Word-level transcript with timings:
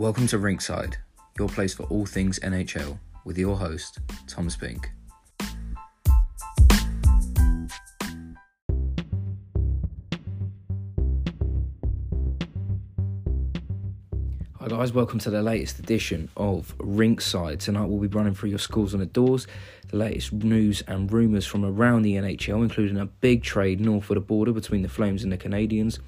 Welcome 0.00 0.26
to 0.28 0.38
Rinkside, 0.38 0.94
your 1.38 1.50
place 1.50 1.74
for 1.74 1.82
all 1.82 2.06
things 2.06 2.38
NHL, 2.38 2.98
with 3.26 3.36
your 3.36 3.58
host, 3.58 3.98
Thomas 4.26 4.56
Pink. 4.56 4.90
Hi 14.58 14.68
guys, 14.68 14.94
welcome 14.94 15.18
to 15.18 15.28
the 15.28 15.42
latest 15.42 15.78
edition 15.78 16.30
of 16.34 16.74
Rinkside. 16.78 17.58
Tonight 17.58 17.84
we'll 17.84 18.00
be 18.00 18.06
running 18.06 18.32
through 18.32 18.48
your 18.48 18.58
scores 18.58 18.94
on 18.94 19.00
the 19.00 19.06
doors, 19.06 19.46
the 19.88 19.98
latest 19.98 20.32
news 20.32 20.82
and 20.88 21.12
rumours 21.12 21.44
from 21.44 21.62
around 21.62 22.00
the 22.04 22.14
NHL, 22.14 22.62
including 22.62 22.96
a 22.96 23.04
big 23.04 23.42
trade 23.42 23.82
north 23.82 24.08
of 24.08 24.14
the 24.14 24.22
border 24.22 24.52
between 24.52 24.80
the 24.80 24.88
Flames 24.88 25.24
and 25.24 25.30
the 25.30 25.36
Canadiens, 25.36 25.98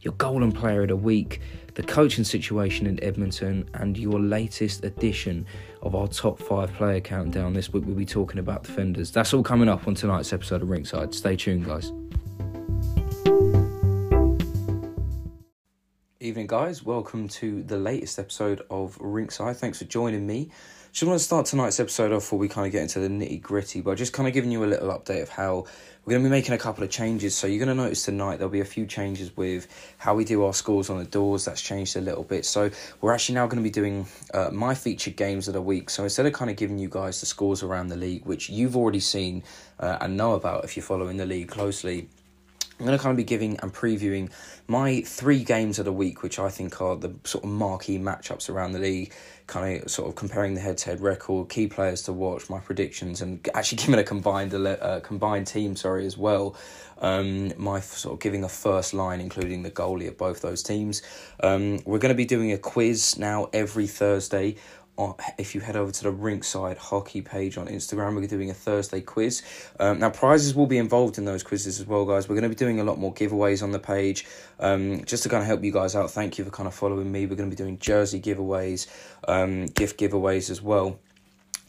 your 0.00 0.14
golden 0.14 0.52
player 0.52 0.82
of 0.82 0.88
the 0.88 0.96
week, 0.96 1.40
the 1.74 1.82
coaching 1.82 2.24
situation 2.24 2.86
in 2.86 3.02
Edmonton, 3.02 3.68
and 3.74 3.96
your 3.96 4.20
latest 4.20 4.84
edition 4.84 5.46
of 5.82 5.94
our 5.94 6.08
top 6.08 6.38
five 6.38 6.72
player 6.74 7.00
countdown. 7.00 7.54
This 7.54 7.72
week 7.72 7.84
we'll 7.86 7.94
be 7.94 8.04
talking 8.06 8.38
about 8.38 8.64
defenders. 8.64 9.10
That's 9.10 9.32
all 9.32 9.42
coming 9.42 9.68
up 9.68 9.86
on 9.86 9.94
tonight's 9.94 10.32
episode 10.32 10.62
of 10.62 10.68
Rinkside. 10.68 11.14
Stay 11.14 11.36
tuned, 11.36 11.66
guys. 11.66 11.92
Evening, 16.22 16.46
guys. 16.46 16.84
Welcome 16.84 17.26
to 17.30 17.64
the 17.64 17.76
latest 17.76 18.16
episode 18.16 18.62
of 18.70 18.96
Rinkside. 18.98 19.56
Thanks 19.56 19.78
for 19.78 19.86
joining 19.86 20.24
me. 20.24 20.50
Just 20.92 21.02
want 21.02 21.18
to 21.18 21.24
start 21.24 21.46
tonight's 21.46 21.80
episode 21.80 22.12
off 22.12 22.22
before 22.22 22.38
we 22.38 22.46
kind 22.46 22.64
of 22.64 22.70
get 22.70 22.82
into 22.82 23.00
the 23.00 23.08
nitty 23.08 23.42
gritty, 23.42 23.80
but 23.80 23.98
just 23.98 24.12
kind 24.12 24.28
of 24.28 24.32
giving 24.32 24.52
you 24.52 24.62
a 24.62 24.66
little 24.66 24.90
update 24.90 25.22
of 25.22 25.30
how 25.30 25.66
we're 26.04 26.12
going 26.12 26.22
to 26.22 26.28
be 26.28 26.30
making 26.30 26.54
a 26.54 26.58
couple 26.58 26.84
of 26.84 26.90
changes. 26.90 27.36
So 27.36 27.48
you're 27.48 27.58
going 27.58 27.76
to 27.76 27.82
notice 27.82 28.04
tonight 28.04 28.36
there'll 28.36 28.52
be 28.52 28.60
a 28.60 28.64
few 28.64 28.86
changes 28.86 29.36
with 29.36 29.66
how 29.98 30.14
we 30.14 30.24
do 30.24 30.44
our 30.44 30.54
scores 30.54 30.90
on 30.90 30.98
the 30.98 31.04
doors. 31.06 31.44
That's 31.44 31.60
changed 31.60 31.96
a 31.96 32.00
little 32.00 32.22
bit. 32.22 32.46
So 32.46 32.70
we're 33.00 33.12
actually 33.12 33.34
now 33.34 33.48
going 33.48 33.56
to 33.56 33.64
be 33.64 33.70
doing 33.70 34.06
uh, 34.32 34.50
my 34.52 34.76
featured 34.76 35.16
games 35.16 35.48
of 35.48 35.54
the 35.54 35.62
week. 35.62 35.90
So 35.90 36.04
instead 36.04 36.26
of 36.26 36.34
kind 36.34 36.52
of 36.52 36.56
giving 36.56 36.78
you 36.78 36.88
guys 36.88 37.18
the 37.18 37.26
scores 37.26 37.64
around 37.64 37.88
the 37.88 37.96
league, 37.96 38.24
which 38.26 38.48
you've 38.48 38.76
already 38.76 39.00
seen 39.00 39.42
uh, 39.80 39.98
and 40.00 40.16
know 40.16 40.34
about 40.34 40.62
if 40.62 40.76
you're 40.76 40.84
following 40.84 41.16
the 41.16 41.26
league 41.26 41.48
closely. 41.48 42.06
I'm 42.78 42.86
going 42.86 42.98
to 42.98 43.02
kind 43.02 43.12
of 43.12 43.16
be 43.16 43.24
giving 43.24 43.58
and 43.60 43.72
previewing 43.72 44.30
my 44.66 45.02
three 45.02 45.44
games 45.44 45.78
of 45.78 45.84
the 45.84 45.92
week, 45.92 46.22
which 46.22 46.38
I 46.38 46.48
think 46.48 46.80
are 46.80 46.96
the 46.96 47.14
sort 47.24 47.44
of 47.44 47.50
marquee 47.50 47.98
matchups 47.98 48.48
around 48.48 48.72
the 48.72 48.78
league, 48.78 49.12
kind 49.46 49.82
of 49.82 49.90
sort 49.90 50.08
of 50.08 50.14
comparing 50.14 50.54
the 50.54 50.60
head 50.60 50.78
to 50.78 50.90
head 50.90 51.00
record, 51.00 51.48
key 51.48 51.66
players 51.66 52.02
to 52.02 52.12
watch, 52.12 52.48
my 52.48 52.58
predictions, 52.58 53.20
and 53.20 53.46
actually 53.54 53.78
giving 53.84 53.98
a 54.00 54.04
combined 54.04 54.54
uh, 54.54 55.00
combined 55.00 55.46
team, 55.46 55.76
sorry, 55.76 56.06
as 56.06 56.16
well. 56.16 56.56
Um, 56.98 57.52
my 57.56 57.80
sort 57.80 58.14
of 58.14 58.20
giving 58.20 58.44
a 58.44 58.48
first 58.48 58.94
line, 58.94 59.20
including 59.20 59.64
the 59.64 59.70
goalie 59.70 60.08
of 60.08 60.16
both 60.16 60.40
those 60.40 60.62
teams. 60.62 61.02
Um, 61.40 61.80
we're 61.84 61.98
going 61.98 62.14
to 62.14 62.16
be 62.16 62.24
doing 62.24 62.52
a 62.52 62.58
quiz 62.58 63.18
now 63.18 63.48
every 63.52 63.88
Thursday 63.88 64.56
if 65.38 65.54
you 65.54 65.60
head 65.60 65.76
over 65.76 65.90
to 65.90 66.02
the 66.04 66.12
Rinkside 66.12 66.76
Hockey 66.76 67.22
page 67.22 67.56
on 67.58 67.66
Instagram, 67.68 68.14
we're 68.14 68.26
doing 68.26 68.50
a 68.50 68.54
Thursday 68.54 69.00
quiz. 69.00 69.42
Um, 69.80 69.98
now, 69.98 70.10
prizes 70.10 70.54
will 70.54 70.66
be 70.66 70.78
involved 70.78 71.18
in 71.18 71.24
those 71.24 71.42
quizzes 71.42 71.80
as 71.80 71.86
well, 71.86 72.04
guys. 72.04 72.28
We're 72.28 72.34
going 72.34 72.44
to 72.44 72.48
be 72.48 72.54
doing 72.54 72.80
a 72.80 72.84
lot 72.84 72.98
more 72.98 73.12
giveaways 73.12 73.62
on 73.62 73.72
the 73.72 73.78
page 73.78 74.26
um, 74.60 75.04
just 75.04 75.22
to 75.24 75.28
kind 75.28 75.42
of 75.42 75.46
help 75.46 75.62
you 75.64 75.72
guys 75.72 75.94
out. 75.94 76.10
Thank 76.10 76.38
you 76.38 76.44
for 76.44 76.50
kind 76.50 76.66
of 76.66 76.74
following 76.74 77.10
me. 77.10 77.26
We're 77.26 77.36
going 77.36 77.50
to 77.50 77.56
be 77.56 77.62
doing 77.62 77.78
jersey 77.78 78.20
giveaways, 78.20 78.86
um, 79.28 79.66
gift 79.66 79.98
giveaways 79.98 80.50
as 80.50 80.62
well 80.62 80.98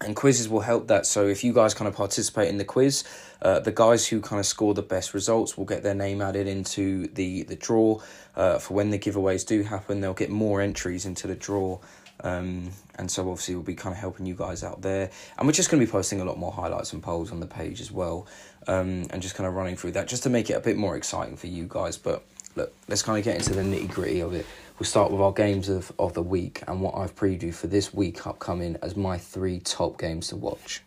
and 0.03 0.15
quizzes 0.15 0.49
will 0.49 0.61
help 0.61 0.87
that. 0.87 1.05
So 1.05 1.27
if 1.27 1.43
you 1.43 1.53
guys 1.53 1.73
kind 1.73 1.87
of 1.87 1.95
participate 1.95 2.49
in 2.49 2.57
the 2.57 2.65
quiz, 2.65 3.03
uh, 3.41 3.59
the 3.59 3.71
guys 3.71 4.07
who 4.07 4.21
kind 4.21 4.39
of 4.39 4.45
score 4.45 4.73
the 4.73 4.81
best 4.81 5.13
results 5.13 5.57
will 5.57 5.65
get 5.65 5.83
their 5.83 5.95
name 5.95 6.21
added 6.21 6.47
into 6.47 7.07
the 7.07 7.43
the 7.43 7.55
draw. 7.55 7.99
Uh, 8.35 8.57
for 8.57 8.73
when 8.73 8.89
the 8.89 8.99
giveaways 8.99 9.45
do 9.45 9.63
happen, 9.63 10.01
they'll 10.01 10.13
get 10.13 10.29
more 10.29 10.61
entries 10.61 11.05
into 11.05 11.27
the 11.27 11.35
draw. 11.35 11.79
Um, 12.21 12.71
and 12.95 13.09
so 13.09 13.29
obviously 13.29 13.55
we'll 13.55 13.63
be 13.63 13.75
kind 13.75 13.93
of 13.93 13.99
helping 13.99 14.25
you 14.25 14.35
guys 14.35 14.63
out 14.63 14.81
there. 14.81 15.09
And 15.37 15.47
we're 15.47 15.53
just 15.53 15.69
going 15.69 15.79
to 15.79 15.85
be 15.85 15.91
posting 15.91 16.21
a 16.21 16.25
lot 16.25 16.37
more 16.37 16.51
highlights 16.51 16.93
and 16.93 17.01
polls 17.01 17.31
on 17.31 17.39
the 17.39 17.47
page 17.47 17.81
as 17.81 17.91
well. 17.91 18.27
Um, 18.67 19.07
and 19.09 19.21
just 19.21 19.35
kind 19.35 19.47
of 19.47 19.55
running 19.55 19.75
through 19.75 19.91
that 19.93 20.07
just 20.07 20.23
to 20.23 20.29
make 20.29 20.49
it 20.49 20.53
a 20.53 20.59
bit 20.59 20.77
more 20.77 20.95
exciting 20.95 21.35
for 21.35 21.47
you 21.47 21.65
guys. 21.67 21.97
But 21.97 22.23
look, 22.55 22.73
let's 22.87 23.01
kind 23.01 23.17
of 23.17 23.25
get 23.25 23.35
into 23.35 23.53
the 23.53 23.61
nitty 23.61 23.89
gritty 23.89 24.21
of 24.21 24.33
it. 24.33 24.45
We'll 24.79 24.87
start 24.87 25.11
with 25.11 25.21
our 25.21 25.33
games 25.33 25.69
of, 25.69 25.91
of 25.99 26.13
the 26.13 26.23
week 26.23 26.63
and 26.67 26.81
what 26.81 26.95
I've 26.95 27.15
previewed 27.15 27.53
for 27.53 27.67
this 27.67 27.93
week 27.93 28.25
upcoming 28.25 28.77
as 28.81 28.95
my 28.95 29.17
three 29.17 29.59
top 29.59 29.99
games 29.99 30.29
to 30.29 30.35
watch. 30.35 30.81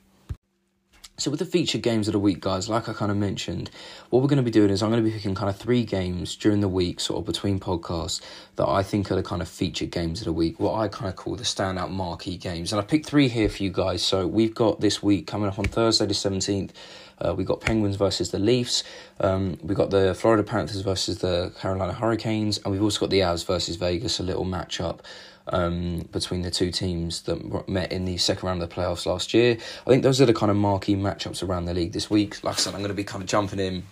So 1.19 1.31
with 1.31 1.41
the 1.41 1.47
featured 1.47 1.81
games 1.81 2.09
of 2.09 2.13
the 2.13 2.19
week, 2.19 2.41
guys, 2.41 2.69
like 2.69 2.91
I 2.91 2.93
kind 2.93 3.11
of 3.11 3.17
mentioned, 3.17 3.71
what 4.11 4.21
we're 4.21 4.29
going 4.29 4.37
to 4.37 4.43
be 4.43 4.51
doing 4.51 4.69
is 4.69 4.83
I'm 4.83 4.91
going 4.91 5.03
to 5.03 5.09
be 5.09 5.17
picking 5.17 5.35
kind 5.35 5.49
of 5.49 5.57
three 5.57 5.83
games 5.83 6.37
during 6.37 6.61
the 6.61 6.69
week, 6.69 7.01
sort 7.01 7.21
of 7.21 7.25
between 7.25 7.59
podcasts, 7.59 8.21
that 8.57 8.69
I 8.69 8.83
think 8.83 9.11
are 9.11 9.15
the 9.15 9.23
kind 9.23 9.41
of 9.41 9.49
featured 9.49 9.91
games 9.91 10.21
of 10.21 10.27
the 10.27 10.35
week, 10.35 10.61
what 10.61 10.79
I 10.79 10.89
kind 10.89 11.09
of 11.09 11.17
call 11.17 11.35
the 11.37 11.43
standout 11.43 11.91
marquee 11.91 12.37
games. 12.37 12.71
And 12.71 12.79
I 12.79 12.85
picked 12.85 13.07
three 13.07 13.29
here 13.29 13.49
for 13.49 13.63
you 13.63 13.71
guys. 13.71 14.03
So 14.03 14.27
we've 14.27 14.55
got 14.55 14.83
this 14.83 15.03
week 15.03 15.27
coming 15.27 15.49
up 15.49 15.59
on 15.59 15.65
Thursday 15.65 16.05
the 16.05 16.13
17th, 16.13 16.73
uh, 17.19 17.35
we've 17.35 17.47
got 17.47 17.63
Penguins 17.63 17.97
versus 17.97 18.31
the 18.31 18.39
Leafs. 18.39 18.85
Um, 19.21 19.57
we've 19.63 19.77
got 19.77 19.89
the 19.89 20.15
Florida 20.15 20.43
Panthers 20.43 20.83
versus 20.83 21.19
the 21.19 21.51
Carolina 21.59 21.95
Hurricanes. 21.95 22.59
And 22.59 22.73
we've 22.73 22.83
also 22.83 23.01
got 23.01 23.09
the 23.09 23.21
Avs 23.21 23.47
versus 23.47 23.77
Vegas, 23.77 24.21
a 24.21 24.23
little 24.23 24.45
matchup 24.45 25.01
um, 25.49 26.09
between 26.13 26.43
the 26.43 26.51
two 26.51 26.71
teams 26.71 27.23
that 27.23 27.69
met 27.69 27.93
in 27.93 28.05
the 28.05 28.17
second 28.17 28.47
round 28.47 28.63
of 28.63 28.69
the 28.69 28.75
playoffs 28.75 29.07
last 29.07 29.33
year. 29.35 29.57
I 29.87 29.91
think 29.91 30.03
those 30.03 30.21
are 30.21 30.27
the 30.27 30.35
kind 30.35 30.51
of 30.51 30.57
marquee 30.57 30.97
matchups 30.97 31.47
around 31.47 31.67
the 31.67 31.75
league 31.75 31.93
this 31.93 32.11
week. 32.11 32.43
Like 32.43 32.55
I 32.55 32.59
said, 32.59 32.75
I'm 32.75 32.81
going 32.81 32.89
to 32.89 32.95
be 32.95 33.05
kind 33.05 33.23
of 33.23 33.29
jumping 33.29 33.61
in, 33.61 33.85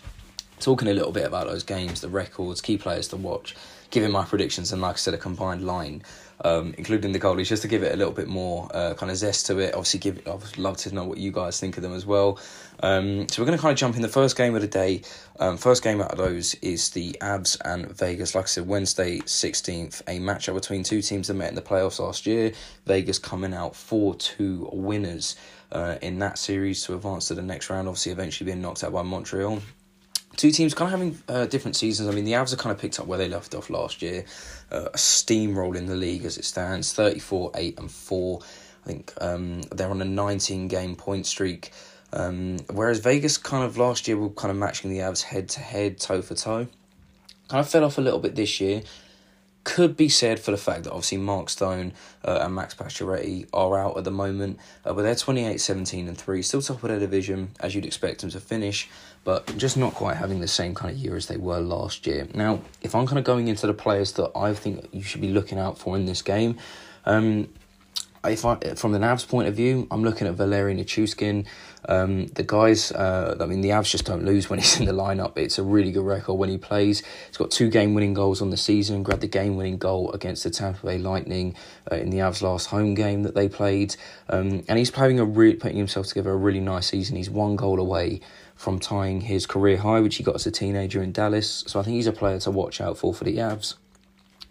talking 0.61 0.89
a 0.89 0.95
little 0.95 1.13
bit 1.13 1.27
about 1.27 1.47
those 1.47 1.63
games, 1.63 2.01
the 2.01 2.09
records, 2.09 2.61
key 2.61 2.77
players 2.77 3.09
to 3.09 3.17
watch, 3.17 3.55
giving 3.91 4.11
my 4.11 4.25
predictions, 4.25 4.73
and 4.73 4.83
like 4.83 4.95
I 4.95 4.99
said, 4.99 5.15
a 5.15 5.19
combined 5.19 5.65
line 5.65 6.03
um, 6.45 6.75
including 6.79 7.13
the 7.13 7.19
goalies, 7.19 7.49
just 7.49 7.63
to 7.63 7.69
give 7.69 7.83
it 7.83 7.93
a 7.93 7.97
little 7.97 8.13
bit 8.13 8.29
more 8.29 8.69
uh, 8.73 8.95
kind 8.95 9.11
of 9.11 9.17
zest 9.17 9.47
to 9.47 9.59
it. 9.59 9.75
Obviously, 9.75 9.99
give 9.99 10.27
I'd 10.29 10.59
love 10.59 10.77
to 10.79 10.95
know 10.95 11.05
what 11.05 11.19
you 11.19 11.33
guys 11.33 11.59
think 11.59 11.77
of 11.77 11.83
them 11.83 11.95
as 11.95 12.07
well. 12.07 12.39
Um, 12.81 13.29
so 13.29 13.41
we're 13.41 13.47
going 13.47 13.59
to 13.59 13.63
kind 13.63 13.73
of 13.73 13.79
jump 13.79 13.97
in 13.97 14.03
the 14.03 14.09
first 14.09 14.37
game 14.37 14.55
of 14.55 14.61
the 14.61 14.69
day. 14.69 15.03
Um, 15.41 15.57
first 15.57 15.83
game 15.83 16.01
out 16.01 16.13
of 16.13 16.19
those 16.19 16.55
is 16.57 16.91
the 16.91 17.17
Avs 17.21 17.57
and 17.65 17.91
Vegas. 17.97 18.35
Like 18.35 18.45
I 18.45 18.49
said, 18.49 18.69
Wednesday 18.69 19.21
sixteenth, 19.25 20.03
a 20.07 20.19
matchup 20.19 20.55
between 20.55 20.83
two 20.83 21.01
teams 21.01 21.29
that 21.29 21.35
met 21.35 21.49
in 21.49 21.55
the 21.55 21.63
playoffs 21.63 21.99
last 21.99 22.27
year. 22.27 22.53
Vegas 22.87 23.19
coming 23.19 23.55
out 23.55 23.75
four 23.75 24.15
two 24.15 24.69
winners 24.73 25.37
uh, 25.73 25.97
in 26.03 26.19
that 26.19 26.39
series 26.39 26.85
to 26.85 26.95
advance 26.95 27.29
to 27.29 27.35
the 27.35 27.43
next 27.43 27.71
round. 27.71 27.89
Obviously, 27.89 28.13
eventually 28.13 28.51
being 28.51 28.61
knocked 28.61 28.85
out 28.85 28.93
by 28.93 29.03
Montreal 29.03 29.61
two 30.37 30.51
teams 30.51 30.75
kind 30.75 30.93
of 30.93 31.01
having 31.01 31.23
uh, 31.29 31.47
different 31.47 31.77
seasons. 31.77 32.09
I 32.09 32.13
mean, 32.13 32.25
the 32.25 32.33
Avs 32.33 32.51
have 32.51 32.59
kind 32.59 32.73
of 32.73 32.81
picked 32.81 33.01
up 33.01 33.07
where 33.07 33.19
they 33.19 33.29
left 33.29 33.55
off 33.55 33.71
last 33.71 34.03
year, 34.03 34.25
uh, 34.71 34.87
a 34.87 34.97
steamroll 34.97 35.77
in 35.77 35.87
the 35.87 35.97
league 35.97 36.25
as 36.25 36.39
it 36.39 36.45
stands 36.45 36.93
34 36.93 37.53
8 37.55 37.79
and 37.79 37.91
4. 37.91 38.41
I 38.43 38.87
think 38.87 39.13
um, 39.21 39.63
they're 39.73 39.91
on 39.91 40.03
a 40.03 40.07
19 40.07 40.69
game 40.69 40.97
point 40.97 41.27
streak. 41.27 41.73
Um, 42.13 42.59
whereas 42.73 43.01
Vegas 43.01 43.39
kind 43.39 43.65
of 43.65 43.77
last 43.77 44.07
year 44.07 44.17
were 44.17 44.31
kind 44.31 44.51
of 44.51 44.57
matching 44.57 44.91
the 44.91 44.99
Avs 44.99 45.23
head 45.23 45.49
to 45.51 45.61
head, 45.61 45.99
toe 45.99 46.23
for 46.23 46.35
toe. 46.35 46.69
Kind 47.49 47.61
of 47.61 47.69
fell 47.69 47.85
off 47.85 47.99
a 47.99 48.01
little 48.01 48.21
bit 48.21 48.37
this 48.37 48.61
year 48.61 48.83
could 49.65 49.97
be 49.97 50.09
said 50.09 50.39
for 50.39 50.51
the 50.51 50.57
fact 50.57 50.85
that 50.85 50.91
obviously 50.91 51.19
Mark 51.19 51.49
Stone 51.49 51.95
uh, 52.25 52.41
and 52.43 52.55
Max 52.55 52.75
Pacioretty 52.75 53.49
are 53.53 53.79
out 53.79 53.97
at 53.97 54.05
the 54.05 54.11
moment, 54.11 54.59
uh, 54.85 54.93
but 54.93 55.03
they're 55.03 55.15
28, 55.15 55.59
17 55.61 56.07
and 56.07 56.17
3, 56.17 56.43
still 56.43 56.63
top 56.63 56.83
of 56.83 56.89
their 56.89 57.01
division 57.01 57.51
as 57.61 57.75
you'd 57.75 57.87
expect 57.87 58.21
them 58.21 58.31
to 58.31 58.41
finish, 58.41 58.89
but 59.25 59.57
just 59.57 59.77
not 59.77 59.95
quite 59.95 60.17
having 60.17 60.41
the 60.41 60.49
same 60.49 60.75
kind 60.75 60.95
of 60.95 60.99
year 60.99 61.17
as 61.17 61.27
they 61.27 61.37
were 61.37 61.59
last 61.59 62.07
year. 62.07 62.29
Now, 62.35 62.61
if 62.83 62.95
I'm 62.95 63.07
kind 63.07 63.19
of 63.19 63.25
going 63.25 63.49
into 63.49 63.67
the 63.67 63.75
players 63.75 64.13
that 64.13 64.31
I 64.37 64.53
think 64.55 64.87
you 64.93 65.03
should 65.03 65.23
be 65.23 65.31
looking 65.31 65.59
out 65.59 65.79
for 65.79 65.97
in 65.97 66.05
this 66.05 66.23
game, 66.23 66.59
um, 67.07 67.49
if 68.27 68.45
I, 68.45 68.57
from 68.75 68.93
the 68.93 68.99
Avs 68.99 69.27
point 69.29 69.49
of 69.49 69.55
view, 69.55 69.87
I'm 69.91 70.03
looking 70.03 70.27
at 70.27 70.35
Valeri 70.35 70.75
Nichushkin. 70.75 71.47
Um, 71.87 72.27
the 72.29 72.43
guys, 72.43 72.91
uh, 72.93 73.37
I 73.39 73.45
mean, 73.45 73.61
the 73.61 73.71
Avs 73.71 73.91
just 73.91 74.07
don't 74.07 74.25
lose 74.25 74.49
when 74.49 74.59
he's 74.59 74.81
in 74.81 74.87
the 74.87 74.93
lineup. 74.93 75.37
It's 75.37 75.59
a 75.59 75.63
really 75.63 75.93
good 75.93 76.07
record 76.07 76.35
when 76.35 76.49
he 76.49 76.57
plays. 76.57 77.03
He's 77.29 77.37
got 77.37 77.51
two 77.51 77.69
game 77.69 77.95
winning 77.95 78.15
goals 78.15 78.41
on 78.41 78.51
the 78.51 78.57
season, 78.57 79.03
grabbed 79.03 79.21
the 79.21 79.29
game 79.29 79.57
winning 79.57 79.77
goal 79.77 80.11
against 80.13 80.45
the 80.45 80.51
Tampa 80.51 80.87
Bay 80.87 80.99
Lightning 80.99 81.55
uh, 81.91 81.97
in 81.97 82.11
the 82.11 82.19
Avs' 82.19 82.41
last 82.41 82.69
home 82.69 82.95
game 82.95 83.23
that 83.25 83.35
they 83.35 83.49
played. 83.49 83.97
Um, 84.31 84.65
and 84.69 84.79
he's 84.79 84.91
playing 84.91 85.21
a 85.21 85.25
re- 85.25 85.57
putting 85.57 85.77
himself 85.77 86.07
together 86.07 86.31
a 86.31 86.37
really 86.37 86.61
nice 86.61 86.87
season. 86.87 87.17
He's 87.17 87.31
one 87.31 87.57
goal 87.57 87.79
away 87.79 88.21
from 88.57 88.79
tying 88.79 89.23
his 89.23 89.47
career 89.47 89.79
high, 89.79 90.01
which 90.01 90.17
he 90.17 90.23
got 90.23 90.37
as 90.37 90.47
a 90.47 90.51
teenager 90.51 91.03
in 91.03 91.13
Dallas. 91.13 91.65
So 91.67 91.81
I 91.81 91.83
think 91.83 91.97
he's 91.97 92.07
a 92.07 92.13
player 92.13 92.39
to 92.41 92.51
watch 92.51 92.81
out 92.81 92.99
for 92.99 93.13
for 93.13 93.25
the 93.25 93.37
Avs. 93.37 93.75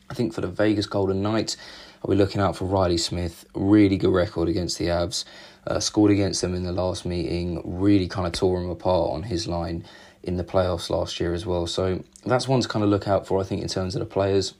I 0.09 0.13
think 0.13 0.33
for 0.33 0.41
the 0.41 0.47
Vegas 0.47 0.85
Golden 0.85 1.21
Knights, 1.21 1.57
I'll 2.03 2.11
be 2.11 2.17
looking 2.17 2.41
out 2.41 2.57
for 2.57 2.65
Riley 2.65 2.97
Smith. 2.97 3.45
Really 3.55 3.97
good 3.97 4.13
record 4.13 4.50
against 4.50 4.77
the 4.77 4.88
Avs. 4.88 5.23
Uh, 5.65 5.79
scored 5.79 6.11
against 6.11 6.41
them 6.41 6.53
in 6.53 6.63
the 6.63 6.73
last 6.73 7.05
meeting. 7.05 7.61
Really 7.63 8.07
kind 8.07 8.27
of 8.27 8.33
tore 8.33 8.61
him 8.61 8.69
apart 8.69 9.11
on 9.11 9.23
his 9.23 9.47
line 9.47 9.85
in 10.21 10.38
the 10.38 10.44
playoffs 10.44 10.89
last 10.89 11.19
year 11.19 11.33
as 11.33 11.45
well. 11.45 11.65
So 11.65 12.03
that's 12.25 12.47
one 12.47 12.61
to 12.61 12.67
kind 12.67 12.83
of 12.83 12.89
look 12.89 13.07
out 13.07 13.25
for, 13.25 13.39
I 13.39 13.44
think, 13.44 13.61
in 13.61 13.67
terms 13.67 13.95
of 13.95 14.00
the 14.00 14.05
players. 14.05 14.53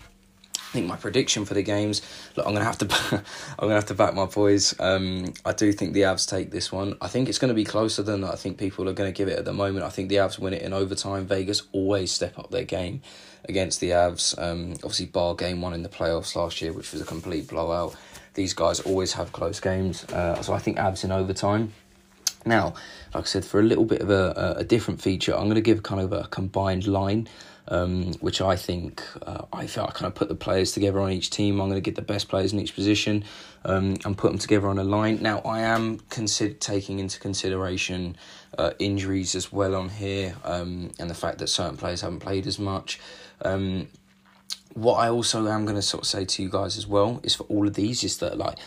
I 0.74 0.78
think 0.78 0.88
my 0.88 0.96
prediction 0.96 1.46
for 1.46 1.54
the 1.54 1.62
games. 1.62 2.02
Look, 2.36 2.48
I'm 2.48 2.54
gonna 2.54 2.66
have 2.66 2.80
to, 2.80 2.88
I'm 3.60 3.68
gonna 3.68 3.76
have 3.76 3.86
to 3.86 3.94
back 3.94 4.16
my 4.16 4.26
boys. 4.26 4.74
Um, 4.80 5.32
I 5.46 5.54
do 5.54 5.72
think 5.72 5.94
the 5.94 6.02
Avs 6.02 6.28
take 6.28 6.50
this 6.50 6.72
one. 6.72 6.98
I 7.00 7.08
think 7.08 7.30
it's 7.30 7.38
gonna 7.38 7.54
be 7.54 7.64
closer 7.64 8.02
than 8.02 8.24
I 8.24 8.34
think 8.34 8.58
people 8.58 8.90
are 8.90 8.94
gonna 8.94 9.12
give 9.12 9.28
it 9.28 9.38
at 9.38 9.46
the 9.46 9.54
moment. 9.54 9.86
I 9.86 9.90
think 9.90 10.10
the 10.10 10.16
Avs 10.16 10.40
win 10.40 10.52
it 10.52 10.64
in 10.64 10.74
overtime. 10.74 11.28
Vegas 11.28 11.62
always 11.74 12.12
step 12.12 12.40
up 12.40 12.50
their 12.50 12.64
game 12.64 13.04
against 13.48 13.82
the 13.82 13.92
Avs. 13.92 14.36
Um, 14.42 14.72
obviously, 14.78 15.06
bar 15.06 15.36
game 15.36 15.62
one 15.62 15.76
in 15.76 15.84
the 15.84 15.90
playoffs 15.90 16.36
last 16.36 16.60
year, 16.60 16.74
which 16.74 16.92
was 16.92 17.02
a 17.02 17.06
complete 17.06 17.48
blowout. 17.48 17.96
These 18.34 18.56
guys 18.56 18.80
always 18.80 19.14
have 19.14 19.32
close 19.32 19.60
games, 19.60 20.06
uh, 20.06 20.42
so 20.42 20.54
I 20.54 20.58
think 20.58 20.78
Avs 20.78 21.04
in 21.04 21.12
overtime. 21.12 21.72
Now, 22.48 22.74
like 23.14 23.26
I 23.26 23.28
said, 23.28 23.46
for 23.46 23.60
a 23.60 23.64
little 23.64 23.86
bit 23.86 24.02
of 24.02 24.10
a, 24.10 24.56
a 24.58 24.64
different 24.64 25.04
feature, 25.04 25.36
I'm 25.36 25.44
going 25.44 25.54
to 25.56 25.62
give 25.62 25.84
kind 25.84 26.02
of 26.02 26.12
a 26.12 26.28
combined 26.30 26.88
line 26.88 27.30
um, 27.68 28.14
which 28.16 28.42
I 28.42 28.56
think 28.56 29.04
uh, 29.26 29.46
I 29.54 29.68
feel 29.68 29.86
I 29.86 29.92
kind 29.92 30.06
of 30.06 30.16
put 30.16 30.28
the 30.28 30.36
players 30.36 30.72
together 30.72 31.00
on 31.00 31.12
each 31.12 31.30
team. 31.30 31.62
I'm 31.62 31.70
going 31.70 31.82
to 31.82 31.82
get 31.82 31.96
the 31.96 32.02
best 32.02 32.28
players 32.28 32.54
in 32.54 32.60
each 32.60 32.76
position 32.76 33.24
um, 33.64 33.98
and 34.06 34.18
put 34.18 34.32
them 34.32 34.38
together 34.38 34.68
on 34.68 34.78
a 34.78 34.84
line. 34.84 35.22
Now 35.22 35.40
I 35.40 35.62
am 35.62 36.00
consider 36.10 36.54
taking 36.54 37.00
into 37.00 37.20
consideration 37.20 38.18
uh, 38.58 38.72
injuries 38.80 39.36
as 39.36 39.52
well 39.52 39.76
on 39.76 39.90
here 39.90 40.36
um, 40.44 40.92
and 41.00 41.10
the 41.10 41.16
fact 41.16 41.38
that 41.40 41.48
certain 41.48 41.78
players 41.78 42.02
haven't 42.02 42.20
played 42.20 42.48
as 42.48 42.60
much. 42.60 43.00
Um, 43.42 43.88
what 44.74 44.96
I 44.96 45.10
also 45.10 45.48
am 45.48 45.66
going 45.66 45.76
to 45.76 45.82
sort 45.82 46.04
of 46.04 46.08
say 46.08 46.26
to 46.26 46.44
you 46.44 46.50
guys 46.50 46.78
as 46.78 46.88
well 46.88 47.20
is 47.24 47.36
for 47.36 47.44
all 47.44 47.68
of 47.68 47.76
these 47.76 48.04
is 48.04 48.18
that 48.18 48.38
like 48.38 48.58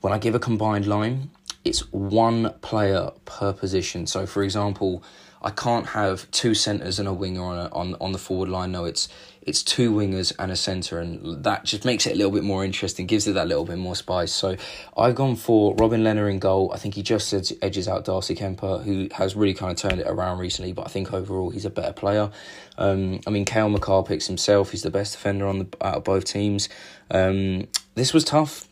when 0.00 0.12
I 0.12 0.18
give 0.18 0.34
a 0.34 0.38
combined 0.38 0.86
line, 0.86 1.30
it's 1.64 1.80
one 1.92 2.54
player 2.60 3.10
per 3.24 3.52
position. 3.52 4.06
So 4.06 4.26
for 4.26 4.42
example 4.42 5.02
I 5.42 5.50
can't 5.50 5.86
have 5.86 6.30
two 6.30 6.54
centres 6.54 6.98
and 6.98 7.06
a 7.06 7.12
winger 7.12 7.42
on 7.42 7.58
a, 7.58 7.68
on 7.72 7.94
on 8.00 8.12
the 8.12 8.18
forward 8.18 8.48
line. 8.48 8.72
No, 8.72 8.84
it's 8.84 9.08
it's 9.46 9.62
two 9.62 9.92
wingers 9.92 10.32
and 10.40 10.50
a 10.50 10.56
centre, 10.56 10.98
and 10.98 11.44
that 11.44 11.64
just 11.64 11.84
makes 11.84 12.04
it 12.06 12.14
a 12.14 12.16
little 12.16 12.32
bit 12.32 12.42
more 12.42 12.64
interesting, 12.64 13.06
gives 13.06 13.28
it 13.28 13.32
that 13.34 13.46
little 13.46 13.64
bit 13.64 13.78
more 13.78 13.94
spice. 13.94 14.32
So 14.32 14.56
I've 14.96 15.14
gone 15.14 15.36
for 15.36 15.74
Robin 15.76 16.02
Lehner 16.02 16.28
in 16.28 16.40
goal. 16.40 16.72
I 16.74 16.78
think 16.78 16.94
he 16.96 17.02
just 17.02 17.32
edges 17.62 17.86
out 17.86 18.04
Darcy 18.04 18.34
Kuemper, 18.34 18.82
who 18.82 19.08
has 19.12 19.36
really 19.36 19.54
kind 19.54 19.70
of 19.70 19.78
turned 19.78 20.00
it 20.00 20.06
around 20.08 20.38
recently, 20.38 20.72
but 20.72 20.86
I 20.86 20.88
think 20.88 21.12
overall 21.12 21.50
he's 21.50 21.64
a 21.64 21.70
better 21.70 21.92
player. 21.92 22.30
Um, 22.76 23.20
I 23.24 23.30
mean, 23.30 23.44
Cale 23.44 23.68
Makar 23.68 24.02
picks 24.02 24.26
himself. 24.26 24.72
He's 24.72 24.82
the 24.82 24.90
best 24.90 25.12
defender 25.12 25.46
on 25.46 25.60
the 25.60 25.68
out 25.80 25.98
of 25.98 26.04
both 26.04 26.24
teams. 26.24 26.68
Um, 27.08 27.68
this 27.94 28.12
was 28.12 28.24
tough 28.24 28.66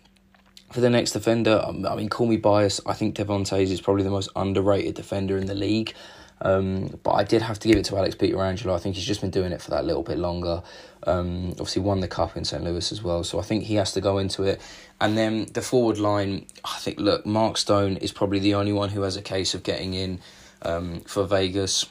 for 0.72 0.80
the 0.80 0.90
next 0.90 1.12
defender. 1.12 1.62
Um, 1.64 1.86
I 1.86 1.94
mean, 1.94 2.08
call 2.08 2.26
me 2.26 2.36
biased. 2.36 2.80
I 2.84 2.94
think 2.94 3.14
Devon 3.14 3.44
Toews 3.44 3.70
is 3.70 3.80
probably 3.80 4.02
the 4.02 4.10
most 4.10 4.28
underrated 4.34 4.96
defender 4.96 5.38
in 5.38 5.46
the 5.46 5.54
league. 5.54 5.94
Um, 6.40 6.98
but 7.02 7.12
I 7.12 7.24
did 7.24 7.42
have 7.42 7.58
to 7.60 7.68
give 7.68 7.78
it 7.78 7.84
to 7.86 7.96
Alex 7.96 8.14
Pietrangelo. 8.14 8.74
I 8.74 8.78
think 8.78 8.96
he's 8.96 9.06
just 9.06 9.20
been 9.20 9.30
doing 9.30 9.52
it 9.52 9.62
for 9.62 9.70
that 9.70 9.84
little 9.84 10.02
bit 10.02 10.18
longer. 10.18 10.62
Um, 11.06 11.50
obviously, 11.52 11.82
won 11.82 12.00
the 12.00 12.08
cup 12.08 12.36
in 12.36 12.44
St. 12.44 12.62
Louis 12.62 12.92
as 12.92 13.02
well, 13.02 13.24
so 13.24 13.38
I 13.38 13.42
think 13.42 13.64
he 13.64 13.76
has 13.76 13.92
to 13.92 14.00
go 14.00 14.18
into 14.18 14.42
it. 14.42 14.60
And 15.00 15.16
then 15.16 15.46
the 15.52 15.62
forward 15.62 15.98
line, 15.98 16.46
I 16.64 16.78
think, 16.78 16.98
look, 16.98 17.24
Mark 17.24 17.56
Stone 17.56 17.98
is 17.98 18.12
probably 18.12 18.38
the 18.38 18.54
only 18.54 18.72
one 18.72 18.90
who 18.90 19.02
has 19.02 19.16
a 19.16 19.22
case 19.22 19.54
of 19.54 19.62
getting 19.62 19.94
in 19.94 20.20
um, 20.62 21.00
for 21.00 21.24
Vegas 21.24 21.86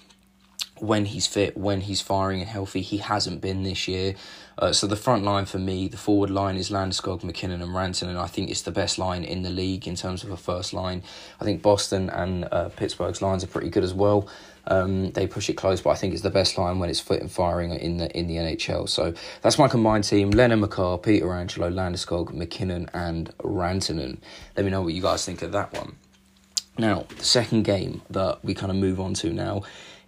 when 0.80 1.06
he's 1.06 1.28
fit, 1.28 1.56
when 1.58 1.82
he's 1.82 2.02
firing 2.02 2.42
and 2.42 2.50
healthy. 2.50 2.82
He 2.82 2.98
hasn't 2.98 3.42
been 3.42 3.64
this 3.64 3.88
year. 3.88 4.16
Uh, 4.58 4.72
so 4.72 4.88
the 4.88 4.96
front 4.96 5.24
line 5.24 5.46
for 5.46 5.60
me, 5.60 5.88
the 5.88 5.98
forward 5.98 6.30
line 6.30 6.56
is 6.56 6.70
Landeskog, 6.70 7.24
MacKinnon, 7.24 7.62
and 7.62 7.72
Rantanen, 7.72 8.10
and 8.10 8.18
I 8.18 8.28
think 8.28 8.50
it's 8.50 8.62
the 8.62 8.72
best 8.72 8.98
line 8.98 9.24
in 9.24 9.42
the 9.42 9.50
league 9.50 9.88
in 9.88 9.96
terms 9.96 10.24
of 10.24 10.32
a 10.32 10.38
first 10.38 10.74
line. 10.74 11.04
I 11.40 11.44
think 11.44 11.62
Boston 11.62 12.10
and 12.10 12.46
uh, 12.52 12.70
Pittsburgh's 12.70 13.22
lines 13.22 13.44
are 13.44 13.48
pretty 13.48 13.70
good 13.70 13.84
as 13.84 13.94
well. 13.94 14.28
Um, 14.66 15.12
they 15.12 15.28
push 15.28 15.50
it 15.50 15.54
close, 15.54 15.82
but 15.82 15.90
I 15.90 15.96
think 15.96 16.14
it's 16.14 16.24
the 16.24 16.30
best 16.30 16.58
line 16.58 16.80
when 16.80 16.90
it's 16.90 17.00
fit 17.00 17.22
and 17.22 17.32
firing 17.32 17.74
in 17.74 17.98
the 17.98 18.18
in 18.18 18.28
the 18.28 18.36
NHL. 18.36 18.88
So 18.88 19.14
that's 19.42 19.58
my 19.58 19.68
combined 19.68 20.06
team: 20.06 20.32
Lehner 20.32 20.66
Pietrangelo, 21.02 21.74
Landeskog, 21.74 22.34
MacKinnon, 22.34 22.90
and 22.94 23.36
Rantanen. 23.40 24.20
Let 24.56 24.64
me 24.66 24.72
know 24.72 24.82
what 24.82 24.94
you 24.94 25.02
guys 25.02 25.26
think 25.26 25.42
of 25.42 25.52
that 25.52 25.74
one. 25.74 25.98
Now, 26.78 27.06
the 27.18 27.24
second 27.24 27.64
game 27.64 28.02
that 28.10 28.44
we 28.44 28.56
kind 28.56 28.72
of 28.72 28.78
move 28.78 29.00
on 29.00 29.14
to 29.16 29.32
now 29.32 29.64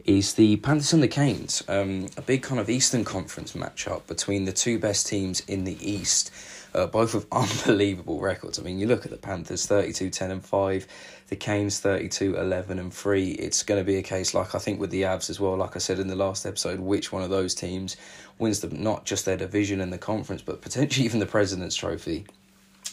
is 0.06 0.36
the 0.36 0.58
Panthers 0.58 0.94
and 0.94 1.02
the 1.02 1.08
Canes, 1.08 1.64
um, 1.68 2.08
a 2.16 2.22
big 2.22 2.44
kind 2.44 2.60
of 2.60 2.70
Eastern 2.70 3.04
Conference 3.04 3.54
matchup 3.54 4.06
between 4.06 4.46
the 4.46 4.52
two 4.52 4.78
best 4.78 5.08
teams 5.08 5.40
in 5.42 5.64
the 5.64 5.78
East, 5.82 6.32
uh, 6.76 6.86
both 6.86 7.16
with 7.16 7.26
unbelievable 7.32 8.20
records. 8.20 8.60
I 8.60 8.62
mean, 8.62 8.78
you 8.78 8.86
look 8.86 9.06
at 9.06 9.12
the 9.12 9.18
Panthers 9.18 9.66
32 9.66 10.12
10 10.12 10.32
and 10.32 10.46
5, 10.46 10.88
the 11.30 11.36
Canes 11.36 11.80
32 11.80 12.38
11 12.38 12.78
and 12.78 12.94
3. 12.94 13.32
It's 13.32 13.64
going 13.64 13.82
to 13.82 13.86
be 13.86 13.98
a 13.98 14.04
case, 14.04 14.36
like 14.36 14.54
I 14.54 14.60
think 14.60 14.80
with 14.80 14.92
the 14.92 15.02
Avs 15.04 15.32
as 15.32 15.40
well, 15.40 15.58
like 15.58 15.76
I 15.76 15.80
said 15.80 16.00
in 16.00 16.08
the 16.08 16.16
last 16.16 16.46
episode, 16.46 16.80
which 16.80 17.12
one 17.12 17.24
of 17.24 17.32
those 17.32 17.56
teams 17.56 17.98
wins 18.38 18.60
the, 18.60 18.70
not 18.70 19.06
just 19.06 19.26
their 19.26 19.38
division 19.38 19.82
and 19.82 19.92
the 19.92 19.98
conference, 19.98 20.44
but 20.44 20.62
potentially 20.62 21.06
even 21.08 21.20
the 21.20 21.26
President's 21.26 21.76
Trophy. 21.76 22.28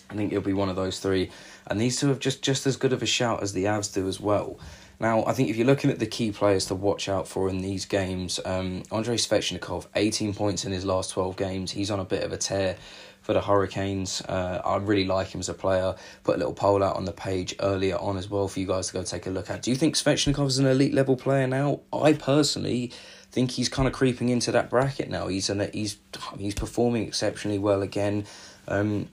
I 0.09 0.15
think 0.15 0.33
it'll 0.33 0.45
be 0.45 0.53
one 0.53 0.69
of 0.69 0.77
those 0.77 0.99
three. 0.99 1.31
And 1.67 1.81
these 1.81 1.99
two 2.01 2.09
have 2.09 2.19
just, 2.19 2.43
just 2.43 2.67
as 2.67 2.77
good 2.77 2.93
of 2.93 3.03
a 3.03 3.07
shout 3.07 3.43
as 3.43 3.53
the 3.53 3.65
Avs 3.65 3.93
do 3.93 4.09
as 4.09 4.21
well. 4.21 4.59
Now, 5.03 5.25
I 5.27 5.33
think 5.33 5.51
if 5.51 5.57
you're 5.57 5.67
looking 5.67 5.91
at 5.91 5.99
the 5.99 6.07
key 6.07 6.31
players 6.31 6.67
to 6.67 6.77
watch 6.77 7.09
out 7.09 7.27
for 7.27 7.49
in 7.49 7.59
these 7.59 7.87
games, 7.87 8.39
um, 8.45 8.85
Andrei 8.93 9.17
Svechnikov, 9.17 9.89
18 9.97 10.33
points 10.33 10.65
in 10.65 10.71
his 10.71 10.85
last 10.85 11.11
12 11.11 11.37
games. 11.37 11.73
He's 11.73 11.91
on 11.91 11.99
a 11.99 12.05
bit 12.05 12.23
of 12.23 12.33
a 12.33 12.37
tear 12.37 12.77
for 13.21 13.33
the 13.33 13.41
Hurricanes. 13.41 14.21
Uh, 14.21 14.63
I 14.65 14.77
really 14.77 15.05
like 15.05 15.35
him 15.35 15.41
as 15.41 15.49
a 15.49 15.55
player. 15.55 15.97
Put 16.23 16.37
a 16.37 16.39
little 16.39 16.55
poll 16.55 16.85
out 16.85 16.95
on 16.95 17.05
the 17.05 17.13
page 17.13 17.53
earlier 17.59 17.99
on 17.99 18.17
as 18.17 18.31
well 18.31 18.47
for 18.47 18.61
you 18.61 18.67
guys 18.67 18.87
to 18.87 18.93
go 18.93 19.03
take 19.03 19.27
a 19.27 19.31
look 19.31 19.51
at. 19.51 19.63
Do 19.63 19.73
you 19.73 19.77
think 19.77 19.97
Svechnikov 19.97 20.47
is 20.47 20.59
an 20.59 20.67
elite 20.67 20.95
level 20.95 21.17
player 21.17 21.49
now? 21.49 21.81
I 21.93 22.13
personally 22.13 22.93
think 23.33 23.51
he's 23.51 23.69
kind 23.69 23.89
of 23.89 23.95
creeping 23.95 24.29
into 24.29 24.53
that 24.53 24.71
bracket 24.71 25.11
now. 25.11 25.27
He's 25.27 25.51
an, 25.51 25.69
he's 25.73 25.97
he's 26.39 26.55
performing 26.55 27.09
exceptionally 27.09 27.59
well 27.59 27.83
again. 27.83 28.25
Um, 28.69 29.09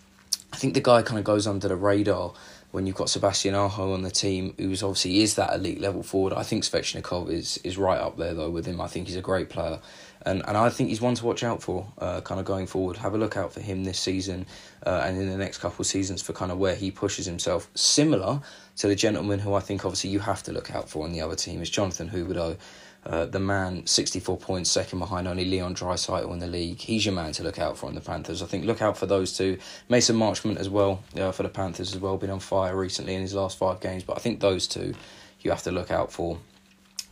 I 0.54 0.58
think 0.58 0.76
the 0.76 0.82
guy 0.82 1.02
kind 1.02 1.18
of 1.18 1.26
goes 1.26 1.48
under 1.48 1.68
the 1.68 1.76
radar 1.76 2.34
when 2.72 2.86
you've 2.86 2.96
got 2.96 3.10
Sebastian 3.10 3.56
Aho 3.56 3.94
on 3.94 4.04
the 4.04 4.12
team, 4.12 4.54
who's 4.58 4.84
obviously 4.84 5.22
is 5.22 5.36
that 5.36 5.54
elite 5.54 5.82
level 5.82 6.04
forward. 6.04 6.34
I 6.34 6.44
think 6.44 6.64
Svechnikov 6.64 7.30
is 7.30 7.58
is 7.64 7.78
right 7.78 8.00
up 8.00 8.18
there 8.18 8.34
though 8.34 8.50
with 8.50 8.66
him. 8.66 8.80
I 8.80 8.88
think 8.88 9.08
he's 9.08 9.16
a 9.16 9.22
great 9.22 9.50
player, 9.50 9.80
and 10.24 10.44
and 10.48 10.56
I 10.56 10.70
think 10.70 10.90
he's 10.90 11.02
one 11.02 11.16
to 11.16 11.26
watch 11.26 11.44
out 11.44 11.64
for, 11.64 11.92
uh, 11.98 12.22
kind 12.22 12.40
of 12.40 12.46
going 12.46 12.68
forward. 12.68 12.98
Have 12.98 13.16
a 13.16 13.18
look 13.18 13.38
out 13.38 13.54
for 13.54 13.62
him 13.62 13.84
this 13.86 14.00
season, 14.00 14.46
uh, 14.86 15.02
and 15.04 15.18
in 15.18 15.30
the 15.30 15.38
next 15.38 15.58
couple 15.58 15.82
of 15.82 15.88
seasons 15.88 16.22
for 16.22 16.34
kind 16.34 16.52
of 16.52 16.60
where 16.60 16.76
he 16.76 16.92
pushes 16.92 17.26
himself. 17.26 17.70
Similar 17.74 18.42
to 18.78 18.88
the 18.88 18.96
gentleman 18.96 19.40
who 19.40 19.56
I 19.56 19.62
think 19.62 19.84
obviously 19.84 20.12
you 20.12 20.20
have 20.20 20.44
to 20.44 20.52
look 20.52 20.74
out 20.74 20.90
for 20.90 21.04
on 21.04 21.12
the 21.12 21.22
other 21.22 21.36
team 21.36 21.62
is 21.62 21.70
Jonathan 21.70 22.10
Huberdeau. 22.10 22.58
Uh, 23.06 23.26
the 23.26 23.40
man, 23.40 23.86
64 23.86 24.38
points, 24.38 24.70
second 24.70 25.00
behind 25.00 25.28
only 25.28 25.46
Leon 25.46 25.74
Draisaitl 25.74 26.32
in 26.34 26.40
the 26.40 26.48
league. 26.48 26.80
He's 26.80 27.06
your 27.06 27.16
man 27.16 27.32
to 27.34 27.44
look 27.44 27.58
out 27.58 27.78
for 27.78 27.88
in 27.90 27.96
the 27.96 28.02
Panthers. 28.02 28.44
I 28.44 28.46
think 28.46 28.66
look 28.66 28.82
out 28.82 28.98
for 28.98 29.06
those 29.06 29.36
two. 29.38 29.58
Mason 29.88 30.18
Marchment 30.18 30.58
as 30.58 30.70
well 30.70 31.02
uh, 31.18 31.32
for 31.32 31.44
the 31.44 31.50
Panthers 31.50 31.96
as 31.96 32.02
well. 32.02 32.18
Been 32.18 32.30
on 32.30 32.40
fire 32.40 32.76
recently 32.76 33.16
in 33.16 33.22
his 33.22 33.34
last 33.34 33.58
five 33.58 33.80
games, 33.80 34.04
but 34.04 34.18
I 34.18 34.20
think 34.20 34.42
those 34.42 34.68
two 34.68 34.94
you 35.42 35.52
have 35.52 35.64
to 35.64 35.72
look 35.72 35.92
out 35.92 36.12
for. 36.12 36.40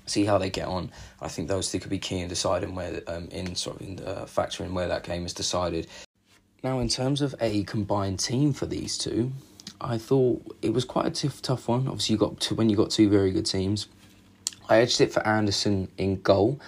See 0.05 0.25
how 0.25 0.37
they 0.37 0.49
get 0.49 0.67
on. 0.67 0.91
I 1.21 1.27
think 1.27 1.47
those 1.47 1.71
two 1.71 1.79
could 1.79 1.89
be 1.89 1.99
key 1.99 2.19
in 2.19 2.29
deciding 2.29 2.75
where, 2.75 3.01
um, 3.07 3.27
in 3.29 3.55
sort 3.55 3.81
of 3.81 3.87
in 3.87 3.99
uh, 3.99 4.25
factoring 4.25 4.71
where 4.71 4.87
that 4.87 5.03
game 5.03 5.25
is 5.25 5.33
decided. 5.33 5.87
Now, 6.63 6.79
in 6.79 6.87
terms 6.87 7.21
of 7.21 7.35
a 7.39 7.63
combined 7.63 8.19
team 8.19 8.53
for 8.53 8.65
these 8.65 8.97
two, 8.97 9.31
I 9.79 9.97
thought 9.97 10.41
it 10.61 10.73
was 10.73 10.85
quite 10.85 11.05
a 11.05 11.09
tough, 11.11 11.41
tough 11.41 11.67
one. 11.67 11.87
Obviously, 11.87 12.13
you 12.13 12.19
got 12.19 12.39
two 12.39 12.55
when 12.55 12.69
you 12.69 12.75
got 12.75 12.89
two 12.89 13.09
very 13.09 13.31
good 13.31 13.45
teams. 13.45 13.87
I 14.69 14.79
edged 14.79 15.01
it 15.01 15.11
for 15.11 15.25
Andersen 15.25 15.89
in 15.97 16.21
goal. 16.21 16.59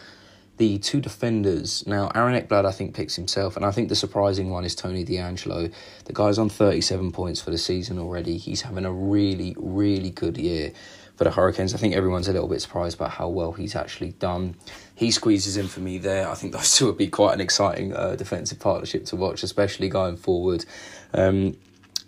The 0.58 0.78
two 0.78 1.00
defenders, 1.00 1.88
now 1.88 2.12
Aaron 2.14 2.40
Ekblad 2.40 2.66
I 2.66 2.72
think 2.72 2.94
picks 2.94 3.16
himself, 3.16 3.56
and 3.56 3.66
I 3.66 3.72
think 3.72 3.88
the 3.88 3.96
surprising 3.96 4.50
one 4.50 4.66
is 4.66 4.76
Tony 4.76 5.06
DeAngelo. 5.06 5.74
The 6.04 6.14
guy's 6.14 6.38
on 6.38 6.50
37 6.50 7.14
points 7.14 7.40
for 7.40 7.52
the 7.52 7.58
season 7.58 7.98
already. 7.98 8.38
He's 8.38 8.64
having 8.64 8.84
a 8.84 8.92
really, 8.92 9.56
really 9.58 10.10
good 10.10 10.38
year 10.38 10.74
for 11.16 11.24
the 11.24 11.32
Hurricanes. 11.32 11.74
I 11.74 11.78
think 11.78 11.96
everyone's 11.96 12.28
a 12.28 12.34
little 12.34 12.50
bit 12.50 12.62
surprised 12.62 12.98
about 12.98 13.12
how 13.12 13.30
well 13.30 13.54
he's 13.54 13.76
actually 13.76 14.12
done. 14.14 14.56
He 14.96 15.12
squeezes 15.12 15.56
in 15.56 15.68
for 15.68 15.80
me 15.80 15.98
there. 15.98 16.28
I 16.30 16.34
think 16.34 16.52
those 16.54 16.76
two 16.76 16.88
would 16.88 16.98
be 16.98 17.08
quite 17.08 17.34
an 17.34 17.42
exciting 17.42 17.94
uh, 17.94 18.16
defensive 18.16 18.60
partnership 18.60 19.06
to 19.06 19.16
watch, 19.16 19.44
especially 19.44 19.88
going 19.88 20.18
forward. 20.18 20.66
Um, 21.14 21.56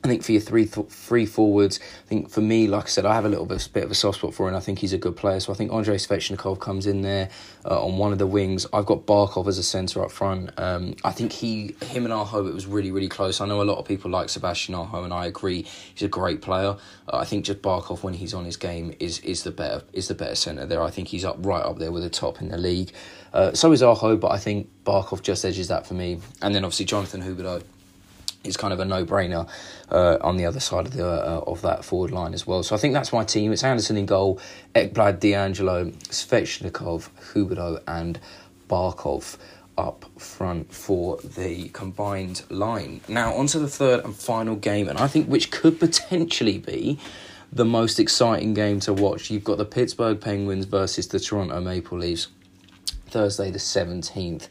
I 0.03 0.08
think 0.08 0.24
for 0.24 0.31
your 0.31 0.41
three 0.41 0.65
th- 0.65 0.88
three 0.88 1.27
forwards, 1.27 1.79
I 2.05 2.08
think 2.08 2.31
for 2.31 2.41
me, 2.41 2.67
like 2.67 2.86
I 2.86 2.88
said, 2.88 3.05
I 3.05 3.13
have 3.13 3.25
a 3.25 3.29
little 3.29 3.46
bit, 3.46 3.70
bit 3.72 3.84
of 3.84 3.91
a 3.91 3.96
soft 3.96 4.17
spot 4.17 4.34
for 4.34 4.50
him. 4.50 4.55
I 4.55 4.60
think 4.60 4.79
he's 4.79 4.93
a 4.93 4.98
good 4.98 5.15
player. 5.15 5.39
So 5.39 5.53
I 5.53 5.55
think 5.55 5.72
Andrei 5.72 5.98
Svechnikov 5.98 6.60
comes 6.60 6.88
in 6.88 7.01
there 7.01 7.29
uh, 7.65 7.86
on 7.86 8.00
one 8.00 8.12
of 8.12 8.17
the 8.17 8.25
wings. 8.25 8.65
I've 8.74 8.88
got 8.88 9.05
Barkov 9.05 9.48
as 9.48 9.60
a 9.60 9.63
centre 9.63 10.03
up 10.03 10.12
front. 10.12 10.50
Um, 10.58 10.96
I 11.03 11.12
think 11.12 11.31
he, 11.31 11.75
him 11.84 12.05
and 12.05 12.13
Aho, 12.13 12.48
it 12.48 12.53
was 12.53 12.65
really, 12.65 12.91
really 12.91 13.10
close. 13.10 13.41
I 13.41 13.46
know 13.46 13.62
a 13.62 13.63
lot 13.63 13.77
of 13.77 13.86
people 13.86 14.10
like 14.10 14.29
Sebastian 14.29 14.74
Aho, 14.74 15.03
and 15.03 15.13
I 15.13 15.27
agree. 15.27 15.67
He's 15.93 16.03
a 16.03 16.08
great 16.08 16.41
player. 16.41 16.77
Uh, 17.08 17.17
I 17.17 17.25
think 17.25 17.46
just 17.46 17.62
Barkov, 17.62 18.01
when 18.01 18.15
he's 18.15 18.34
on 18.34 18.46
his 18.46 18.58
game, 18.58 18.96
is 19.00 19.20
is 19.20 19.43
the 19.43 19.51
better 19.51 19.84
is 19.93 20.08
the 20.08 20.15
better 20.15 20.36
centre 20.36 20.65
there. 20.65 20.81
I 20.81 20.89
think 20.89 21.10
he's 21.10 21.24
up 21.24 21.38
right 21.46 21.63
up 21.63 21.77
there 21.77 21.91
with 21.91 22.01
the 22.01 22.10
top 22.10 22.41
in 22.41 22.50
the 22.50 22.58
league. 22.58 22.91
Uh, 23.34 23.53
so 23.53 23.72
is 23.72 23.84
Aho, 23.84 24.17
but 24.17 24.31
I 24.31 24.38
think 24.38 24.67
Barkov 24.84 25.22
just 25.22 25.46
edges 25.46 25.67
that 25.67 25.86
for 25.86 25.93
me. 25.93 26.20
And 26.41 26.55
then 26.55 26.65
obviously 26.65 26.86
Jonathan 26.86 27.22
Huberdeau 27.22 27.62
is 28.43 28.57
kind 28.57 28.74
of 28.74 28.79
a 28.79 28.86
no-brainer 28.86 29.48
uh, 29.89 30.17
on 30.21 30.38
the 30.38 30.45
other 30.45 30.60
side 30.60 30.88
of 30.88 30.93
the 30.93 31.07
uh, 31.07 31.43
of 31.45 31.62
that 31.62 31.86
forward 31.86 32.12
line 32.12 32.33
as 32.33 32.48
well. 32.48 32.63
So 32.63 32.75
I 32.75 32.79
think 32.79 32.93
that's 32.93 33.13
my 33.13 33.24
team. 33.24 33.51
It's 33.51 33.63
Andersen 33.63 33.98
in 33.98 34.05
goal, 34.05 34.39
Ekblad, 34.75 35.19
DeAngelo, 35.19 35.93
Svechnikov, 36.10 37.10
Huberdeau, 37.33 37.81
and 37.88 38.19
Barkov. 38.69 39.38
up 39.77 40.05
front 40.17 40.71
for 40.74 41.17
the 41.17 41.69
combined 41.69 42.43
line. 42.50 43.01
Now, 43.07 43.33
on 43.33 43.48
to 43.48 43.60
the 43.60 43.69
third 43.69 44.03
and 44.05 44.15
final 44.15 44.55
game, 44.55 44.88
and 44.88 45.00
I 45.00 45.07
think 45.07 45.27
which 45.27 45.50
could 45.50 45.79
potentially 45.79 46.57
be 46.57 47.00
the 47.51 47.65
most 47.65 48.00
exciting 48.00 48.53
game 48.53 48.79
to 48.81 48.93
watch. 48.93 49.29
You've 49.29 49.43
got 49.43 49.57
the 49.57 49.65
Pittsburgh 49.65 50.19
Penguins 50.19 50.65
versus 50.65 51.07
the 51.07 51.19
Toronto 51.19 51.60
Maple 51.60 51.98
Leafs, 51.98 52.27
Thursday 53.07 53.51
the 53.51 53.60
17th. 53.60 54.48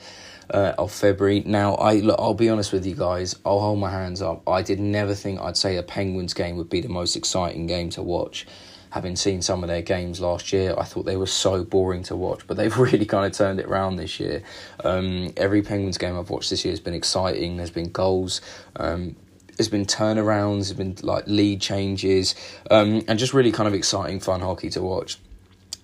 Uh, 0.53 0.75
of 0.79 0.91
February. 0.91 1.45
Now, 1.47 1.75
I 1.77 2.01
look, 2.01 2.17
I'll 2.19 2.35
be 2.35 2.49
honest 2.49 2.73
with 2.73 2.85
you 2.85 2.97
guys. 2.97 3.37
I'll 3.47 3.61
hold 3.61 3.79
my 3.79 3.91
hands 3.91 4.21
up. 4.21 4.49
I 4.49 4.63
did 4.63 4.81
never 4.81 5.15
think 5.15 5.41
I'd 5.41 5.57
say 5.57 5.77
a 5.77 5.83
Penguins 5.85 6.35
game 6.35 6.57
would 6.57 6.69
be 6.69 6.81
the 6.81 6.89
most 6.89 7.15
exciting 7.15 7.69
game 7.69 7.89
to 7.91 8.03
watch 8.03 8.47
having 8.91 9.17
seen 9.17 9.41
some 9.41 9.63
of 9.63 9.69
their 9.69 9.83
games 9.83 10.21
last 10.21 10.53
year, 10.53 10.75
I 10.77 10.85
thought 10.85 11.07
they 11.07 11.17
were 11.17 11.27
so 11.27 11.65
boring 11.65 12.03
to 12.05 12.17
watch, 12.17 12.47
but 12.47 12.57
they've 12.57 12.77
really 12.79 13.07
kind 13.07 13.25
of 13.25 13.33
turned 13.33 13.61
it 13.61 13.67
around 13.67 13.97
this 13.97 14.21
year. 14.21 14.43
Um, 14.85 15.33
every 15.37 15.63
Penguins 15.63 15.99
game 15.99 16.19
I've 16.19 16.31
watched 16.31 16.51
this 16.51 16.65
year 16.65 16.73
has 16.73 16.81
been 16.81 16.95
exciting. 16.95 17.57
There's 17.57 17.71
been 17.71 17.91
goals. 17.91 18.41
Um, 18.77 19.17
there's 19.57 19.69
been 19.69 19.85
turnarounds, 19.85 20.69
there's 20.69 20.73
been 20.73 20.97
like 21.03 21.25
lead 21.27 21.61
changes, 21.61 22.35
um, 22.71 23.03
and 23.07 23.19
just 23.19 23.35
really 23.35 23.53
kind 23.53 23.69
of 23.69 23.75
exciting, 23.75 24.19
fun 24.19 24.41
hockey 24.41 24.71
to 24.71 24.81
watch. 24.81 25.19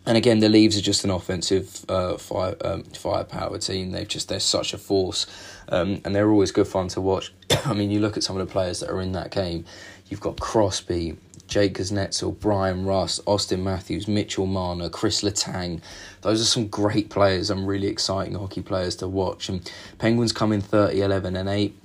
And 0.07 0.17
again, 0.17 0.39
the 0.39 0.49
Leaves 0.49 0.79
are 0.79 0.83
just 0.83 1.03
an 1.03 1.11
offensive 1.11 1.85
uh, 1.89 2.17
fire 2.17 2.55
um, 2.65 2.85
firepower 2.85 3.59
team. 3.59 3.91
They've 3.91 4.07
just 4.07 4.29
they're 4.29 4.39
such 4.39 4.73
a 4.73 4.79
force, 4.79 5.27
um, 5.69 6.01
and 6.05 6.15
they're 6.15 6.31
always 6.31 6.53
good 6.53 6.69
fun 6.69 6.87
to 6.89 7.01
watch. 7.01 7.33
I 7.65 7.73
mean, 7.73 7.91
you 7.91 7.99
look 7.99 8.17
at 8.17 8.23
some 8.23 8.39
of 8.39 8.47
the 8.47 8.51
players 8.51 8.81
that 8.81 8.91
are 8.91 9.01
in 9.01 9.13
that 9.13 9.33
game. 9.33 9.65
You've 10.09 10.21
got 10.21 10.39
Crosby, 10.39 11.17
Jake 11.49 11.75
Kuznetsov, 11.75 12.39
Bryan 12.39 12.85
Rust, 12.85 13.25
Auston 13.25 13.65
Matthews, 13.65 14.07
Mitchell 14.07 14.47
Marner, 14.47 14.89
Chris 14.89 15.23
Letang. 15.23 15.81
Those 16.21 16.41
are 16.41 16.45
some 16.45 16.69
great 16.69 17.11
players 17.11 17.51
and 17.51 17.67
really 17.67 17.89
exciting 17.89 18.35
hockey 18.35 18.63
players 18.63 18.95
to 18.97 19.09
watch. 19.09 19.49
And 19.49 19.69
Penguins 19.99 20.33
come 20.33 20.53
in 20.53 20.61
30, 20.61 21.01
11 21.01 21.35
and 21.35 21.49
8. 21.49 21.77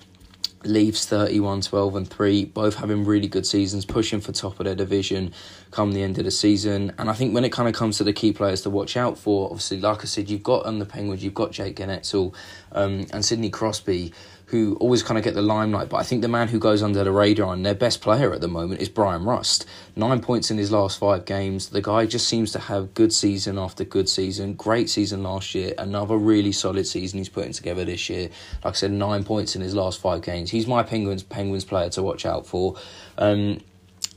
Leafs 0.64 1.06
31, 1.06 1.62
12 1.62 1.96
and 1.96 2.08
3, 2.08 2.46
both 2.46 2.76
having 2.76 3.06
really 3.06 3.28
good 3.28 3.46
seasons, 3.46 3.86
pushing 3.86 4.22
for 4.22 4.32
top 4.32 4.60
of 4.60 4.66
their 4.66 4.76
division 4.76 5.34
come 5.72 5.94
the 5.94 6.04
end 6.04 6.18
of 6.18 6.26
the 6.26 6.32
season. 6.32 6.94
And 6.98 7.10
I 7.10 7.14
think 7.14 7.34
when 7.34 7.46
it 7.46 7.52
kind 7.52 7.68
of 7.68 7.76
comes 7.76 7.98
to 7.98 8.04
the 8.04 8.14
key 8.14 8.34
players 8.34 8.62
to 8.62 8.70
watch 8.70 8.98
out 8.98 9.18
for, 9.18 9.46
obviously, 9.46 9.80
like 9.80 10.02
I 10.02 10.06
said, 10.06 10.30
you've 10.30 10.44
got 10.44 10.66
on 10.66 10.80
the 10.80 10.86
Penguins, 10.86 11.24
you've 11.24 11.34
got 11.34 11.52
Jake 11.52 11.78
Guentzel 11.78 12.34
um, 12.74 13.08
and 13.12 13.24
Sidney 13.24 13.50
Crosby 13.50 14.14
who 14.52 14.76
always 14.82 15.02
kind 15.02 15.18
of 15.18 15.24
get 15.24 15.34
the 15.34 15.42
limelight. 15.42 15.88
But 15.88 15.98
I 15.98 16.04
think 16.04 16.22
the 16.22 16.28
man 16.28 16.50
who 16.50 16.60
goes 16.60 16.84
under 16.84 17.06
the 17.06 17.12
radar 17.12 17.54
and 17.54 17.66
their 17.66 17.74
best 17.74 18.02
player 18.02 18.34
at 18.34 18.42
the 18.42 18.50
moment 18.50 18.82
is 18.82 18.90
Bryan 18.90 19.24
Rust. 19.24 19.66
Nine 19.96 20.20
points 20.20 20.52
in 20.52 20.58
his 20.58 20.74
last 20.74 21.00
five 21.00 21.24
games. 21.24 21.70
The 21.70 21.82
guy 21.82 22.06
just 22.06 22.28
seems 22.28 22.52
to 22.52 22.60
have 22.60 22.94
good 22.94 23.14
season 23.14 23.58
after 23.58 23.86
good 23.86 24.10
season. 24.10 24.54
Great 24.56 24.90
season 24.90 25.24
last 25.24 25.56
year. 25.56 25.74
Another 25.78 26.18
really 26.18 26.52
solid 26.52 26.86
season 26.86 27.20
he's 27.20 27.30
putting 27.30 27.54
together 27.54 27.86
this 27.86 28.10
year. 28.10 28.30
Like 28.64 28.74
I 28.74 28.78
said, 28.78 28.92
nine 28.92 29.24
points 29.24 29.56
in 29.56 29.62
his 29.62 29.74
last 29.74 30.02
five 30.02 30.22
games. 30.22 30.52
He's 30.52 30.68
my 30.68 30.84
Penguins 30.84 31.24
Penguins 31.24 31.64
player 31.64 31.90
to 31.92 32.04
watch 32.04 32.26
out 32.26 32.46
for. 32.46 32.76
Um, 33.18 33.62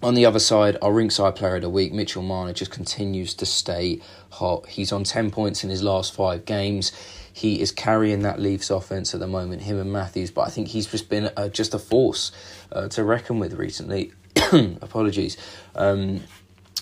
on 0.03 0.15
the 0.15 0.27
other 0.27 0.41
side, 0.41 0.77
our 0.83 0.91
rinkside 0.91 1.37
player 1.37 1.57
of 1.57 1.63
the 1.63 1.71
week, 1.71 1.93
Mitchell 1.93 2.23
Marner, 2.23 2.53
just 2.53 2.71
continues 2.71 3.35
to 3.35 3.47
stay 3.47 4.01
hot. 4.31 4.67
He's 4.69 4.93
on 4.93 5.05
10 5.05 5.31
points 5.31 5.65
in 5.65 5.71
his 5.71 5.83
last 5.83 6.13
five 6.13 6.45
games. 6.45 6.93
He 7.35 7.61
is 7.61 7.73
carrying 7.73 8.23
that 8.23 8.39
Leafs 8.39 8.71
offense 8.71 9.13
at 9.13 9.19
the 9.19 9.27
moment, 9.27 9.63
him 9.63 9.81
and 9.81 9.93
Matthews. 9.93 10.31
But 10.31 10.43
I 10.43 10.51
think 10.51 10.69
he's 10.69 10.87
just 10.87 11.09
been 11.09 11.33
uh, 11.37 11.49
just 11.49 11.75
a 11.75 11.81
force 11.81 12.31
uh, 12.71 12.87
to 12.91 13.03
reckon 13.03 13.41
with 13.41 13.55
recently. 13.55 14.13
Apologies. 14.53 15.37
Um, 15.75 16.23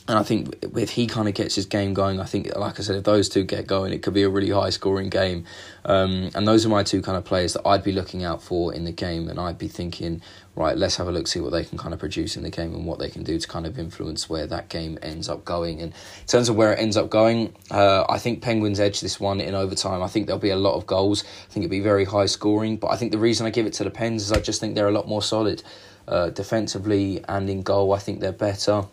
and 0.08 0.18
I 0.18 0.24
think 0.24 0.56
if 0.76 0.90
he 0.90 1.06
kind 1.06 1.28
of 1.28 1.34
gets 1.34 1.54
his 1.54 1.66
game 1.66 1.94
going, 1.94 2.18
I 2.18 2.24
think, 2.24 2.56
like 2.56 2.80
I 2.80 2.82
said, 2.82 2.96
if 2.96 3.04
those 3.04 3.28
two 3.28 3.44
get 3.44 3.68
going, 3.68 3.92
it 3.92 4.02
could 4.02 4.14
be 4.14 4.24
a 4.24 4.28
really 4.28 4.50
high 4.50 4.70
scoring 4.70 5.08
game. 5.08 5.44
Um, 5.84 6.30
and 6.34 6.46
those 6.46 6.66
are 6.66 6.68
my 6.68 6.82
two 6.82 7.02
kind 7.02 7.16
of 7.16 7.24
players 7.24 7.52
that 7.52 7.64
I'd 7.64 7.84
be 7.84 7.92
looking 7.92 8.24
out 8.24 8.42
for 8.42 8.74
in 8.74 8.82
the 8.82 8.90
game. 8.90 9.28
And 9.28 9.38
I'd 9.38 9.58
be 9.58 9.68
thinking, 9.68 10.20
right, 10.56 10.76
let's 10.76 10.96
have 10.96 11.06
a 11.06 11.12
look, 11.12 11.28
see 11.28 11.38
what 11.38 11.52
they 11.52 11.64
can 11.64 11.78
kind 11.78 11.94
of 11.94 12.00
produce 12.00 12.36
in 12.36 12.42
the 12.42 12.50
game 12.50 12.74
and 12.74 12.84
what 12.84 12.98
they 12.98 13.10
can 13.10 13.22
do 13.22 13.38
to 13.38 13.46
kind 13.46 13.64
of 13.64 13.78
influence 13.78 14.28
where 14.28 14.44
that 14.48 14.68
game 14.68 14.98
ends 15.02 15.28
up 15.28 15.44
going. 15.44 15.80
And 15.80 15.92
in 15.92 16.26
terms 16.26 16.48
of 16.48 16.56
where 16.56 16.72
it 16.72 16.80
ends 16.80 16.96
up 16.96 17.08
going, 17.08 17.54
uh, 17.70 18.04
I 18.08 18.18
think 18.18 18.42
Penguins 18.42 18.80
edge 18.80 19.00
this 19.02 19.20
one 19.20 19.40
in 19.40 19.54
overtime. 19.54 20.02
I 20.02 20.08
think 20.08 20.26
there'll 20.26 20.40
be 20.40 20.50
a 20.50 20.56
lot 20.56 20.74
of 20.74 20.84
goals. 20.84 21.22
I 21.22 21.52
think 21.52 21.64
it'll 21.64 21.70
be 21.70 21.80
very 21.80 22.06
high 22.06 22.26
scoring. 22.26 22.76
But 22.76 22.88
I 22.88 22.96
think 22.96 23.12
the 23.12 23.18
reason 23.18 23.46
I 23.46 23.50
give 23.50 23.66
it 23.66 23.72
to 23.74 23.84
the 23.84 23.90
Pens 23.90 24.24
is 24.24 24.32
I 24.32 24.40
just 24.40 24.58
think 24.58 24.74
they're 24.74 24.88
a 24.88 24.92
lot 24.92 25.06
more 25.06 25.22
solid. 25.22 25.62
Uh, 26.08 26.30
defensively 26.30 27.24
and 27.28 27.48
in 27.48 27.62
goal, 27.62 27.92
I 27.92 28.00
think 28.00 28.18
they're 28.18 28.32
better. 28.32 28.86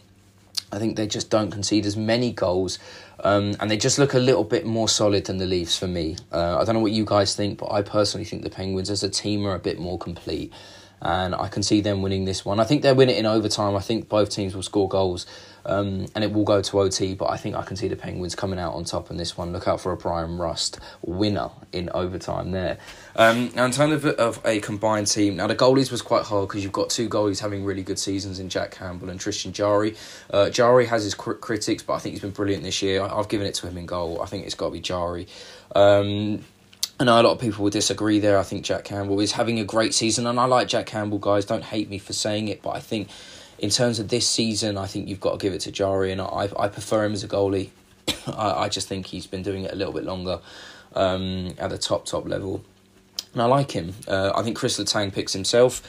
I 0.71 0.79
think 0.79 0.95
they 0.95 1.07
just 1.07 1.29
don't 1.29 1.51
concede 1.51 1.85
as 1.85 1.97
many 1.97 2.31
goals, 2.31 2.79
um, 3.23 3.55
and 3.59 3.69
they 3.71 3.77
just 3.77 3.97
look 3.99 4.13
a 4.13 4.19
little 4.19 4.43
bit 4.43 4.65
more 4.65 4.88
solid 4.88 5.25
than 5.25 5.38
the 5.38 5.45
Leafs 5.45 5.77
for 5.77 5.88
me. 5.88 6.15
Uh, 6.31 6.59
I 6.59 6.63
don't 6.63 6.75
know 6.75 6.81
what 6.81 6.91
you 6.91 7.05
guys 7.05 7.35
think, 7.35 7.57
but 7.57 7.71
I 7.71 7.81
personally 7.81 8.25
think 8.25 8.43
the 8.43 8.49
Penguins 8.49 8.89
as 8.89 9.03
a 9.03 9.09
team 9.09 9.45
are 9.45 9.55
a 9.55 9.59
bit 9.59 9.79
more 9.79 9.97
complete 9.97 10.53
and 11.01 11.33
I 11.33 11.47
can 11.47 11.63
see 11.63 11.81
them 11.81 12.01
winning 12.01 12.25
this 12.25 12.43
one. 12.43 12.59
I 12.59 12.65
think 12.65 12.81
they'll 12.81 12.95
win 12.95 13.09
it 13.09 13.17
in 13.17 13.25
overtime. 13.25 13.75
I 13.75 13.79
think 13.79 14.09
both 14.09 14.29
teams 14.29 14.55
will 14.55 14.63
score 14.63 14.89
goals, 14.89 15.25
um, 15.65 16.07
and 16.15 16.23
it 16.23 16.31
will 16.31 16.43
go 16.43 16.61
to 16.61 16.79
OT. 16.79 17.15
But 17.15 17.29
I 17.29 17.37
think 17.37 17.55
I 17.55 17.63
can 17.63 17.77
see 17.77 17.87
the 17.87 17.95
Penguins 17.95 18.35
coming 18.35 18.59
out 18.59 18.73
on 18.73 18.83
top 18.83 19.11
in 19.11 19.17
this 19.17 19.37
one. 19.37 19.51
Look 19.51 19.67
out 19.67 19.81
for 19.81 19.91
a 19.91 19.97
Bryan 19.97 20.37
Rust 20.37 20.79
winner 21.01 21.49
in 21.71 21.89
overtime 21.93 22.51
there. 22.51 22.77
Um, 23.15 23.51
now, 23.55 23.65
in 23.65 23.71
terms 23.71 24.03
of, 24.03 24.05
of 24.05 24.41
a 24.45 24.59
combined 24.59 25.07
team, 25.07 25.35
now 25.35 25.47
the 25.47 25.55
goalies 25.55 25.91
was 25.91 26.01
quite 26.01 26.23
hard 26.23 26.47
because 26.47 26.63
you've 26.63 26.71
got 26.71 26.89
two 26.89 27.09
goalies 27.09 27.39
having 27.39 27.65
really 27.65 27.83
good 27.83 27.99
seasons 27.99 28.39
in 28.39 28.49
Jack 28.49 28.71
Campbell 28.71 29.09
and 29.09 29.19
Tristan 29.19 29.51
Jarry. 29.51 29.95
Uh, 30.29 30.49
Jarry 30.49 30.85
has 30.85 31.03
his 31.03 31.15
cr- 31.15 31.33
critics, 31.33 31.83
but 31.83 31.93
I 31.93 31.99
think 31.99 32.13
he's 32.13 32.21
been 32.21 32.31
brilliant 32.31 32.63
this 32.63 32.81
year. 32.81 33.01
I, 33.01 33.15
have 33.15 33.29
given 33.29 33.47
it 33.47 33.55
to 33.55 33.67
him 33.67 33.77
in 33.77 33.85
goal. 33.85 34.21
I 34.21 34.25
think 34.25 34.45
it's 34.45 34.55
got 34.55 34.67
to 34.67 34.71
be 34.71 34.79
Jarry. 34.79 35.27
Um, 35.75 36.43
I 37.01 37.05
know 37.05 37.21
a 37.21 37.23
lot 37.23 37.31
of 37.31 37.39
people 37.39 37.63
will 37.63 37.71
disagree 37.71 38.19
there. 38.19 38.37
I 38.37 38.43
think 38.43 38.65
Jack 38.65 38.83
Campbell 38.83 39.21
is 39.21 39.31
having 39.31 39.57
a 39.59 39.63
great 39.63 39.93
season, 39.93 40.27
and 40.27 40.37
I 40.37 40.45
like 40.45 40.67
Jack 40.67 40.85
Campbell, 40.85 41.17
guys. 41.17 41.45
Don't 41.45 41.63
hate 41.63 41.89
me 41.89 41.97
for 41.97 42.11
saying 42.11 42.49
it, 42.49 42.61
but 42.61 42.71
I 42.71 42.81
think 42.81 43.07
in 43.59 43.69
terms 43.69 43.99
of 43.99 44.09
this 44.09 44.27
season, 44.27 44.77
I 44.77 44.85
think 44.85 45.07
you've 45.07 45.19
got 45.19 45.39
to 45.39 45.43
give 45.43 45.53
it 45.53 45.61
to 45.61 45.71
Jarry, 45.71 46.11
and 46.11 46.21
I 46.21 46.49
I 46.57 46.67
prefer 46.67 47.03
him 47.05 47.13
as 47.13 47.23
a 47.23 47.27
goalie. 47.27 47.69
I, 48.27 48.65
I 48.65 48.69
just 48.69 48.87
think 48.87 49.07
he's 49.07 49.27
been 49.27 49.43
doing 49.43 49.63
it 49.63 49.71
a 49.71 49.75
little 49.75 49.93
bit 49.93 50.03
longer 50.03 50.39
um, 50.95 51.53
at 51.57 51.69
the 51.69 51.77
top 51.77 52.05
top 52.05 52.27
level, 52.27 52.63
and 53.33 53.41
I 53.41 53.45
like 53.45 53.71
him. 53.71 53.93
Uh, 54.07 54.31
I 54.35 54.43
think 54.43 54.57
Chris 54.57 54.79
Letang 54.79 55.13
picks 55.13 55.33
himself. 55.33 55.81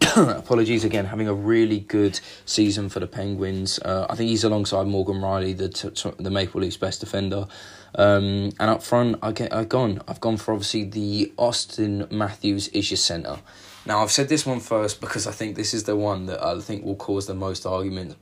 apologies 0.16 0.84
again, 0.84 1.06
having 1.06 1.28
a 1.28 1.34
really 1.34 1.80
good 1.80 2.20
season 2.44 2.88
for 2.88 3.00
the 3.00 3.06
Penguins. 3.06 3.78
Uh, 3.78 4.06
I 4.08 4.14
think 4.14 4.30
he's 4.30 4.44
alongside 4.44 4.86
Morgan 4.86 5.16
Rielly, 5.16 5.56
the 5.56 5.68
t- 5.68 5.90
t- 5.90 6.12
the 6.18 6.30
Maple 6.30 6.60
Leafs 6.60 6.76
best 6.76 7.00
defender. 7.00 7.46
Um, 7.94 8.50
and 8.58 8.70
up 8.70 8.82
front, 8.82 9.18
I 9.22 9.32
get 9.32 9.54
I've 9.54 9.68
gone. 9.68 10.02
I've 10.06 10.20
gone 10.20 10.36
for 10.36 10.52
obviously 10.52 10.84
the 10.84 11.32
Auston 11.38 12.10
Matthews 12.10 12.68
is 12.68 12.90
your 12.90 12.98
centre. 12.98 13.38
Now 13.86 14.02
I've 14.02 14.10
said 14.10 14.28
this 14.28 14.44
one 14.44 14.58
first 14.58 15.00
because 15.00 15.28
I 15.28 15.32
think 15.32 15.54
this 15.54 15.72
is 15.72 15.84
the 15.84 15.96
one 15.96 16.26
that 16.26 16.42
I 16.44 16.58
think 16.58 16.84
will 16.84 16.96
cause 16.96 17.26
the 17.26 17.34
most 17.34 17.64
argument 17.64 18.16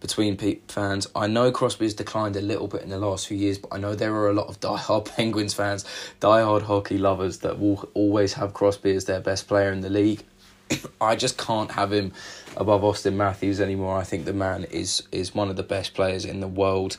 between 0.00 0.36
fans. 0.68 1.08
I 1.16 1.26
know 1.26 1.50
Crosby 1.50 1.84
has 1.86 1.94
declined 1.94 2.36
a 2.36 2.40
little 2.40 2.68
bit 2.68 2.82
in 2.82 2.90
the 2.90 2.98
last 2.98 3.26
few 3.26 3.36
years, 3.36 3.58
but 3.58 3.74
I 3.74 3.78
know 3.78 3.96
there 3.96 4.14
are 4.14 4.30
a 4.30 4.32
lot 4.32 4.46
of 4.46 4.60
die-hard 4.60 5.04
Penguins 5.16 5.54
fans, 5.54 5.84
die-hard 6.20 6.62
hockey 6.62 6.98
lovers 6.98 7.38
that 7.38 7.58
will 7.58 7.88
always 7.94 8.34
have 8.34 8.54
Crosby 8.54 8.94
as 8.94 9.06
their 9.06 9.20
best 9.20 9.48
player 9.48 9.72
in 9.72 9.80
the 9.80 9.90
league. 9.90 10.22
I 11.00 11.16
just 11.16 11.36
can't 11.36 11.72
have 11.72 11.92
him 11.92 12.12
above 12.56 12.82
Auston 12.82 13.14
Matthews 13.14 13.60
anymore. 13.60 13.98
I 13.98 14.04
think 14.04 14.24
the 14.24 14.32
man 14.32 14.64
is 14.64 15.02
is 15.10 15.34
one 15.34 15.50
of 15.50 15.56
the 15.56 15.62
best 15.64 15.94
players 15.94 16.24
in 16.24 16.38
the 16.38 16.48
world. 16.48 16.98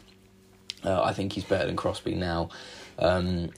Uh, 0.84 1.02
I 1.02 1.14
think 1.14 1.34
he's 1.34 1.44
better 1.44 1.68
than 1.68 1.76
Crosby 1.76 2.16
now. 2.16 2.50
Um, 2.98 3.52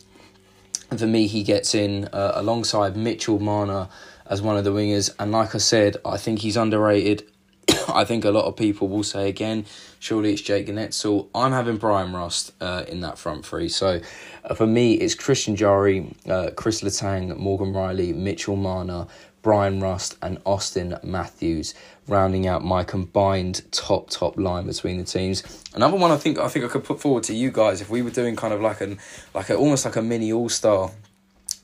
for 1.00 1.08
me, 1.08 1.28
he 1.28 1.44
gets 1.44 1.74
in 1.74 2.06
uh, 2.12 2.34
alongside 2.36 2.98
Mitchell 2.98 3.40
Marner 3.40 3.88
as 4.28 4.42
one 4.42 4.58
of 4.58 4.64
the 4.64 4.72
wingers. 4.72 5.14
And 5.20 5.32
like 5.32 5.56
I 5.56 5.60
said, 5.60 5.98
I 6.06 6.18
think 6.18 6.40
he's 6.40 6.58
underrated. 6.58 7.24
I 7.88 8.04
think 8.04 8.26
a 8.26 8.32
lot 8.32 8.46
of 8.46 8.56
people 8.56 8.88
will 8.88 9.04
say 9.04 9.30
again, 9.30 9.66
surely 10.00 10.34
it's 10.34 10.42
Jake 10.42 10.68
Guentzel. 10.68 11.28
I'm 11.34 11.52
having 11.52 11.78
Bryan 11.78 12.14
Rust 12.14 12.54
uh, 12.60 12.84
in 12.88 13.02
that 13.02 13.18
front 13.18 13.46
three. 13.46 13.70
So 13.70 14.02
uh, 14.44 14.54
for 14.56 14.68
me, 14.68 14.94
it's 14.94 15.16
Christian 15.16 15.56
Jarry, 15.56 16.16
uh, 16.28 16.52
Chris 16.56 16.82
Letang, 16.82 17.38
Morgan 17.38 17.74
Rielly, 17.74 18.16
Mitchell 18.16 18.56
Marner, 18.56 19.08
Bryan 19.42 19.80
Rust, 19.80 20.18
and 20.22 20.44
Auston 20.44 21.04
Matthews, 21.04 21.74
rounding 22.08 22.48
out 22.48 22.64
my 22.64 22.84
combined 22.84 23.64
top 23.72 24.10
top 24.10 24.38
line 24.38 24.68
between 24.68 24.98
the 24.98 25.04
teams. 25.04 25.44
Another 25.74 25.98
one 25.98 26.12
I 26.12 26.18
think 26.18 26.38
I 26.38 26.48
think 26.48 26.66
I 26.66 26.68
could 26.68 26.84
put 26.84 27.00
forward 27.00 27.24
to 27.26 27.34
you 27.34 27.52
guys 27.52 27.82
if 27.82 27.90
we 27.90 28.02
were 28.02 28.12
doing 28.12 28.36
kind 28.36 28.54
of 28.54 28.62
like 28.62 28.82
an 28.82 29.00
like 29.34 29.50
a, 29.50 29.56
almost 29.56 29.86
like 29.86 29.96
a 29.96 30.02
mini 30.02 30.32
all 30.32 30.50
star 30.50 30.92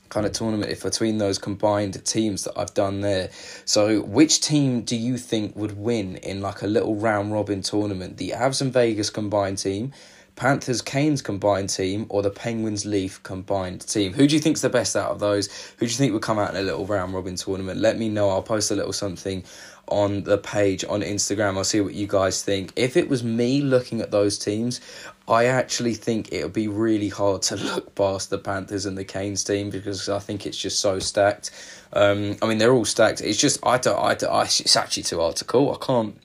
kind 0.08 0.26
of 0.26 0.32
tournament 0.32 0.70
if 0.70 0.82
between 0.82 1.18
those 1.18 1.38
combined 1.38 2.02
teams 2.04 2.44
that 2.44 2.58
I've 2.58 2.74
done 2.74 3.00
there. 3.00 3.30
So 3.64 4.00
which 4.02 4.40
team 4.40 4.82
do 4.82 4.96
you 4.96 5.18
think 5.18 5.54
would 5.54 5.76
win 5.76 6.16
in 6.16 6.40
like 6.40 6.62
a 6.62 6.66
little 6.66 6.96
round 6.96 7.32
robin 7.32 7.62
tournament? 7.62 8.16
The 8.16 8.30
Avs 8.30 8.60
and 8.60 8.72
Vegas 8.72 9.10
combined 9.10 9.58
team, 9.58 9.92
Panthers 10.38 10.80
Canes 10.80 11.20
combined 11.20 11.68
team 11.68 12.06
or 12.10 12.22
the 12.22 12.30
Penguins 12.30 12.86
Leaf 12.86 13.20
combined 13.24 13.80
team? 13.80 14.12
Who 14.12 14.28
do 14.28 14.36
you 14.36 14.40
think's 14.40 14.60
the 14.60 14.70
best 14.70 14.94
out 14.94 15.10
of 15.10 15.18
those? 15.18 15.48
Who 15.78 15.86
do 15.86 15.90
you 15.90 15.98
think 15.98 16.12
would 16.12 16.22
come 16.22 16.38
out 16.38 16.50
in 16.50 16.56
a 16.56 16.62
little 16.62 16.86
round 16.86 17.12
robin 17.12 17.34
tournament? 17.34 17.80
Let 17.80 17.98
me 17.98 18.08
know. 18.08 18.30
I'll 18.30 18.40
post 18.40 18.70
a 18.70 18.76
little 18.76 18.92
something 18.92 19.42
on 19.88 20.22
the 20.22 20.38
page 20.38 20.84
on 20.84 21.00
Instagram. 21.00 21.56
I'll 21.56 21.64
see 21.64 21.80
what 21.80 21.94
you 21.94 22.06
guys 22.06 22.40
think. 22.40 22.72
If 22.76 22.96
it 22.96 23.08
was 23.08 23.24
me 23.24 23.62
looking 23.62 24.00
at 24.00 24.12
those 24.12 24.38
teams, 24.38 24.80
I 25.26 25.46
actually 25.46 25.94
think 25.94 26.32
it 26.32 26.44
would 26.44 26.52
be 26.52 26.68
really 26.68 27.08
hard 27.08 27.42
to 27.42 27.56
look 27.56 27.96
past 27.96 28.30
the 28.30 28.38
Panthers 28.38 28.86
and 28.86 28.96
the 28.96 29.04
Canes 29.04 29.42
team 29.42 29.70
because 29.70 30.08
I 30.08 30.20
think 30.20 30.46
it's 30.46 30.56
just 30.56 30.78
so 30.78 31.00
stacked. 31.00 31.50
Um, 31.92 32.36
I 32.40 32.46
mean, 32.46 32.58
they're 32.58 32.72
all 32.72 32.84
stacked. 32.84 33.22
It's 33.22 33.38
just 33.38 33.58
I 33.66 33.76
don't, 33.78 33.98
I 33.98 34.14
don't, 34.14 34.32
I, 34.32 34.42
it's 34.42 34.76
actually 34.76 35.02
too 35.02 35.18
hard 35.18 35.34
to 35.34 35.44
call. 35.44 35.74
I 35.74 35.84
can't 35.84 36.16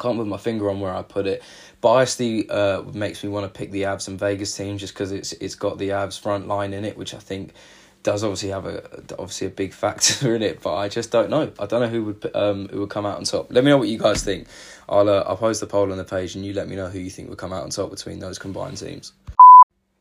can't 0.00 0.16
put 0.16 0.26
my 0.26 0.38
finger 0.38 0.70
on 0.70 0.80
where 0.80 0.94
I 0.94 1.02
put 1.02 1.26
it. 1.26 1.42
Biasly 1.84 2.50
uh, 2.50 2.82
makes 2.94 3.22
me 3.22 3.28
want 3.28 3.44
to 3.44 3.58
pick 3.58 3.70
the 3.70 3.82
Avs 3.82 4.08
and 4.08 4.18
Vegas 4.18 4.56
team 4.56 4.78
just 4.78 4.94
because 4.94 5.12
it's 5.12 5.32
it's 5.34 5.54
got 5.54 5.76
the 5.76 5.90
Avs 5.90 6.18
front 6.18 6.48
line 6.48 6.72
in 6.72 6.82
it, 6.82 6.96
which 6.96 7.12
I 7.12 7.18
think 7.18 7.52
does 8.02 8.24
obviously 8.24 8.48
have 8.48 8.64
a 8.64 8.82
obviously 9.18 9.48
a 9.48 9.50
big 9.50 9.74
factor 9.84 10.34
in 10.34 10.40
it, 10.40 10.62
but 10.62 10.74
I 10.76 10.88
just 10.88 11.10
don't 11.10 11.28
know. 11.28 11.52
I 11.58 11.66
don't 11.66 11.82
know 11.82 11.88
who 11.88 12.04
would 12.04 12.30
um 12.34 12.68
who 12.68 12.80
would 12.80 12.88
come 12.88 13.04
out 13.04 13.18
on 13.18 13.24
top. 13.24 13.52
Let 13.52 13.64
me 13.64 13.70
know 13.70 13.76
what 13.76 13.88
you 13.88 13.98
guys 13.98 14.22
think. 14.22 14.48
I'll 14.88 15.10
uh, 15.10 15.24
I'll 15.26 15.36
post 15.36 15.60
the 15.60 15.66
poll 15.66 15.92
on 15.92 15.98
the 15.98 16.04
page, 16.04 16.34
and 16.34 16.42
you 16.42 16.54
let 16.54 16.68
me 16.68 16.74
know 16.74 16.88
who 16.88 16.98
you 16.98 17.10
think 17.10 17.28
would 17.28 17.36
come 17.36 17.52
out 17.52 17.64
on 17.64 17.68
top 17.68 17.90
between 17.90 18.18
those 18.18 18.38
combined 18.38 18.78
teams. 18.78 19.12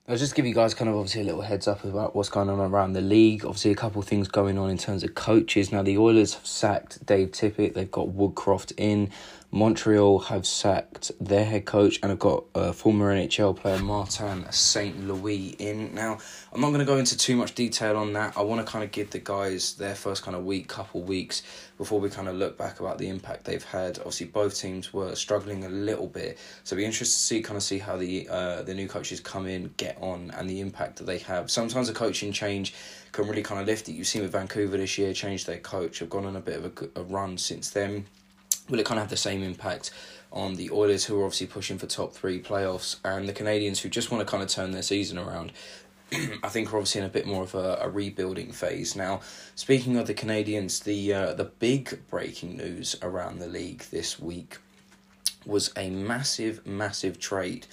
I'll 0.05 0.17
just 0.17 0.35
give 0.35 0.45
you 0.45 0.53
guys 0.53 0.73
kind 0.73 0.89
of 0.89 0.97
obviously 0.97 1.21
a 1.21 1.23
little 1.23 1.41
heads 1.41 1.65
up 1.65 1.85
about 1.85 2.13
what's 2.13 2.27
going 2.27 2.49
on 2.49 2.59
around 2.59 2.91
the 2.91 3.01
league. 3.01 3.45
Obviously, 3.45 3.71
a 3.71 3.75
couple 3.75 4.01
things 4.01 4.27
going 4.27 4.57
on 4.57 4.69
in 4.69 4.77
terms 4.77 5.01
of 5.03 5.15
coaches. 5.15 5.71
Now, 5.71 5.81
the 5.81 5.97
Oilers 5.97 6.33
have 6.33 6.45
sacked 6.45 7.05
Dave 7.05 7.31
Tippett. 7.31 7.73
They've 7.73 7.89
got 7.89 8.09
Woodcroft 8.09 8.73
in. 8.75 9.11
Montreal 9.53 10.17
have 10.17 10.47
sacked 10.47 11.11
their 11.21 11.45
head 11.45 11.65
coach 11.65 11.99
and 12.01 12.09
have 12.09 12.17
got 12.17 12.45
uh, 12.55 12.71
former 12.71 13.13
NHL 13.13 13.55
player 13.55 13.77
Martin 13.77 14.51
St. 14.51 15.07
Louis 15.07 15.49
in. 15.59 15.93
Now, 15.93 16.17
I'm 16.51 16.59
not 16.59 16.69
going 16.69 16.79
to 16.79 16.85
go 16.85 16.97
into 16.97 17.15
too 17.15 17.35
much 17.35 17.53
detail 17.53 17.95
on 17.95 18.13
that. 18.13 18.35
I 18.35 18.41
want 18.41 18.65
to 18.65 18.71
kind 18.71 18.83
of 18.83 18.91
give 18.91 19.11
the 19.11 19.19
guys 19.19 19.75
their 19.75 19.93
first 19.93 20.23
kind 20.23 20.35
of 20.35 20.43
week, 20.43 20.67
couple 20.67 21.03
weeks 21.03 21.43
before 21.77 21.99
we 21.99 22.09
kind 22.09 22.27
of 22.27 22.35
look 22.35 22.57
back 22.57 22.79
about 22.79 22.97
the 22.97 23.07
impact 23.07 23.45
they've 23.45 23.63
had. 23.63 23.99
Obviously, 23.99 24.25
both 24.25 24.59
teams 24.59 24.91
were 24.91 25.13
struggling 25.13 25.65
a 25.65 25.69
little 25.69 26.07
bit, 26.07 26.39
so 26.63 26.75
be 26.75 26.83
interested 26.83 27.13
to 27.13 27.23
see 27.23 27.41
kind 27.43 27.55
of 27.55 27.61
see 27.61 27.77
how 27.77 27.95
the 27.95 28.27
uh, 28.29 28.63
the 28.63 28.73
new 28.73 28.87
coaches 28.87 29.19
come 29.19 29.45
in, 29.45 29.71
get 29.77 29.99
on, 30.01 30.31
and 30.31 30.49
the 30.49 30.61
impact 30.61 30.95
that 30.95 31.03
they 31.03 31.19
have. 31.19 31.51
Sometimes 31.51 31.89
a 31.89 31.93
coaching 31.93 32.31
change 32.31 32.73
can 33.11 33.27
really 33.27 33.43
kind 33.43 33.61
of 33.61 33.67
lift 33.67 33.87
it. 33.87 33.91
You've 33.91 34.07
seen 34.07 34.23
with 34.23 34.31
Vancouver 34.31 34.77
this 34.77 34.97
year, 34.97 35.13
changed 35.13 35.45
their 35.45 35.59
coach, 35.59 35.99
have 35.99 36.09
gone 36.09 36.25
on 36.25 36.35
a 36.35 36.41
bit 36.41 36.57
of 36.57 36.65
a, 36.95 37.01
a 37.01 37.03
run 37.03 37.37
since 37.37 37.69
then 37.69 38.07
will 38.69 38.79
it 38.79 38.85
kind 38.85 38.97
of 38.97 39.03
have 39.03 39.09
the 39.09 39.17
same 39.17 39.43
impact 39.43 39.91
on 40.31 40.55
the 40.55 40.71
Oilers, 40.71 41.05
who 41.05 41.19
are 41.21 41.25
obviously 41.25 41.47
pushing 41.47 41.77
for 41.77 41.85
top 41.85 42.13
three 42.13 42.41
playoffs, 42.41 42.97
and 43.05 43.27
the 43.27 43.33
Canadiens, 43.33 43.79
who 43.79 43.89
just 43.89 44.11
want 44.11 44.25
to 44.25 44.29
kind 44.29 44.41
of 44.41 44.49
turn 44.49 44.71
their 44.71 44.81
season 44.81 45.17
around? 45.17 45.51
I 46.43 46.49
think 46.49 46.71
we're 46.71 46.79
obviously 46.79 47.01
in 47.01 47.07
a 47.07 47.09
bit 47.09 47.25
more 47.25 47.43
of 47.43 47.55
a, 47.55 47.79
a 47.81 47.89
rebuilding 47.89 48.51
phase 48.51 48.95
now. 48.95 49.21
Speaking 49.55 49.97
of 49.97 50.07
the 50.07 50.13
Canadiens, 50.13 50.83
the 50.83 51.13
uh, 51.13 51.33
the 51.33 51.45
big 51.45 52.07
breaking 52.09 52.57
news 52.57 52.95
around 53.01 53.39
the 53.39 53.47
league 53.47 53.83
this 53.91 54.19
week 54.19 54.57
was 55.45 55.71
a 55.75 55.89
massive, 55.89 56.65
massive 56.65 57.19
trade 57.19 57.67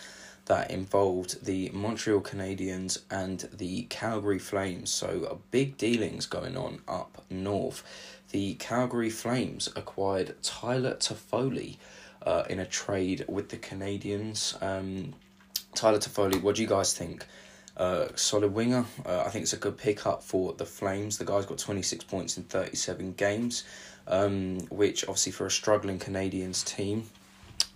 that 0.47 0.71
involved 0.71 1.45
the 1.45 1.71
Montreal 1.73 2.21
Canadiens 2.21 3.03
and 3.11 3.49
the 3.53 3.83
Calgary 3.83 4.39
Flames. 4.39 4.91
So, 4.91 5.29
a 5.31 5.37
big 5.51 5.77
dealings 5.77 6.27
going 6.27 6.57
on 6.57 6.81
up 6.89 7.23
north 7.31 7.85
the 8.31 8.55
Calgary 8.55 9.11
Flames 9.11 9.69
acquired 9.77 10.41
Tyler 10.43 10.95
Toffoli 10.95 11.77
uh, 12.23 12.45
in 12.49 12.59
a 12.59 12.67
trade 12.67 13.25
with 13.29 13.49
the 13.49 13.57
Canadiens. 13.57 14.61
Um, 14.63 15.15
Tyler 15.75 15.99
Toffoli, 15.99 16.41
what 16.43 16.57
do 16.57 16.63
you 16.63 16.69
guys 16.69 16.97
think? 16.97 17.25
Uh, 17.77 18.09
solid 18.15 18.53
winger. 18.53 18.85
Uh, 19.07 19.23
I 19.27 19.31
think 19.31 19.45
it's 19.45 19.53
a 19.53 19.57
good 19.57 19.79
pickup 19.79 20.23
for 20.23 20.53
the 20.53 20.67
Flames. 20.67 21.19
The 21.19 21.25
guy's 21.25 21.47
got 21.47 21.59
26 21.59 22.05
points 22.05 22.37
in 22.37 22.45
37 22.45 23.15
games, 23.15 23.65
um, 24.07 24.59
which 24.69 25.05
obviously 25.05 25.33
for 25.33 25.47
a 25.47 25.51
struggling 25.51 25.99
Canadiens 25.99 26.65
team 26.65 27.09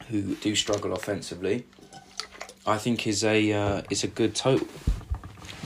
who 0.09 0.35
do 0.37 0.55
struggle 0.55 0.93
offensively, 0.93 1.65
I 2.67 2.79
think 2.79 3.07
is 3.07 3.25
a 3.25 3.53
uh, 3.53 3.83
is 3.91 4.05
a 4.05 4.09
good 4.09 4.35
total. 4.35 4.69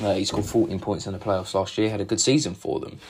Uh, 0.01 0.15
he 0.15 0.25
scored 0.25 0.47
14 0.47 0.79
points 0.79 1.07
in 1.07 1.13
the 1.13 1.19
playoffs 1.19 1.55
last 1.55 1.77
year, 1.77 1.91
had 1.91 2.01
a 2.01 2.05
good 2.05 2.21
season 2.21 2.55
for 2.55 2.79
them. 2.79 3.01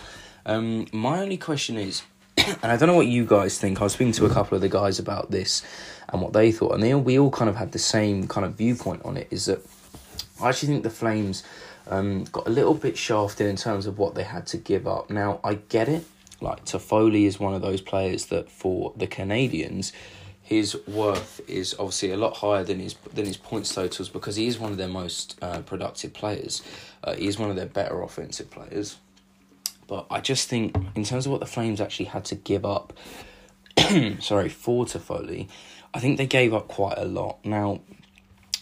Um, 0.48 0.86
my 0.92 1.20
only 1.20 1.36
question 1.36 1.76
is, 1.76 2.02
and 2.38 2.72
I 2.72 2.78
don't 2.78 2.88
know 2.88 2.96
what 2.96 3.06
you 3.06 3.26
guys 3.26 3.58
think. 3.58 3.82
I 3.82 3.84
was 3.84 3.92
speaking 3.92 4.14
to 4.14 4.24
a 4.24 4.30
couple 4.30 4.56
of 4.56 4.62
the 4.62 4.68
guys 4.70 4.98
about 4.98 5.30
this 5.30 5.62
and 6.08 6.22
what 6.22 6.32
they 6.32 6.50
thought, 6.50 6.72
and 6.72 6.82
they 6.82 6.94
we 6.94 7.18
all 7.18 7.30
kind 7.30 7.50
of 7.50 7.56
had 7.56 7.72
the 7.72 7.78
same 7.78 8.26
kind 8.26 8.46
of 8.46 8.54
viewpoint 8.54 9.02
on 9.04 9.18
it. 9.18 9.28
Is 9.30 9.44
that 9.44 9.60
I 10.40 10.48
actually 10.48 10.68
think 10.68 10.84
the 10.84 10.90
Flames 10.90 11.44
um, 11.86 12.24
got 12.24 12.46
a 12.46 12.50
little 12.50 12.72
bit 12.72 12.96
shafted 12.96 13.46
in 13.46 13.56
terms 13.56 13.86
of 13.86 13.98
what 13.98 14.14
they 14.14 14.22
had 14.22 14.46
to 14.48 14.56
give 14.56 14.86
up. 14.86 15.10
Now 15.10 15.38
I 15.44 15.54
get 15.54 15.86
it. 15.86 16.06
Like 16.40 16.64
Toffoli 16.64 17.24
is 17.24 17.38
one 17.38 17.52
of 17.52 17.60
those 17.60 17.82
players 17.82 18.26
that 18.26 18.50
for 18.50 18.94
the 18.96 19.06
Canadiens, 19.06 19.92
his 20.40 20.78
worth 20.86 21.42
is 21.46 21.74
obviously 21.78 22.12
a 22.12 22.16
lot 22.16 22.38
higher 22.38 22.64
than 22.64 22.78
his 22.78 22.94
than 23.12 23.26
his 23.26 23.36
points 23.36 23.74
totals 23.74 24.08
because 24.08 24.36
he 24.36 24.46
is 24.46 24.58
one 24.58 24.72
of 24.72 24.78
their 24.78 24.88
most 24.88 25.38
uh, 25.42 25.60
productive 25.60 26.14
players. 26.14 26.62
Uh, 27.04 27.12
he 27.12 27.26
is 27.26 27.38
one 27.38 27.50
of 27.50 27.56
their 27.56 27.66
better 27.66 28.00
offensive 28.00 28.50
players. 28.50 28.96
But 29.88 30.06
I 30.10 30.20
just 30.20 30.48
think, 30.48 30.76
in 30.94 31.02
terms 31.02 31.26
of 31.26 31.32
what 31.32 31.40
the 31.40 31.46
Flames 31.46 31.80
actually 31.80 32.06
had 32.06 32.24
to 32.26 32.36
give 32.36 32.64
up, 32.64 32.92
sorry, 34.20 34.48
for 34.48 34.84
Toffoli, 34.84 35.48
I 35.92 35.98
think 35.98 36.18
they 36.18 36.26
gave 36.26 36.54
up 36.54 36.68
quite 36.68 36.98
a 36.98 37.04
lot. 37.04 37.38
Now, 37.44 37.80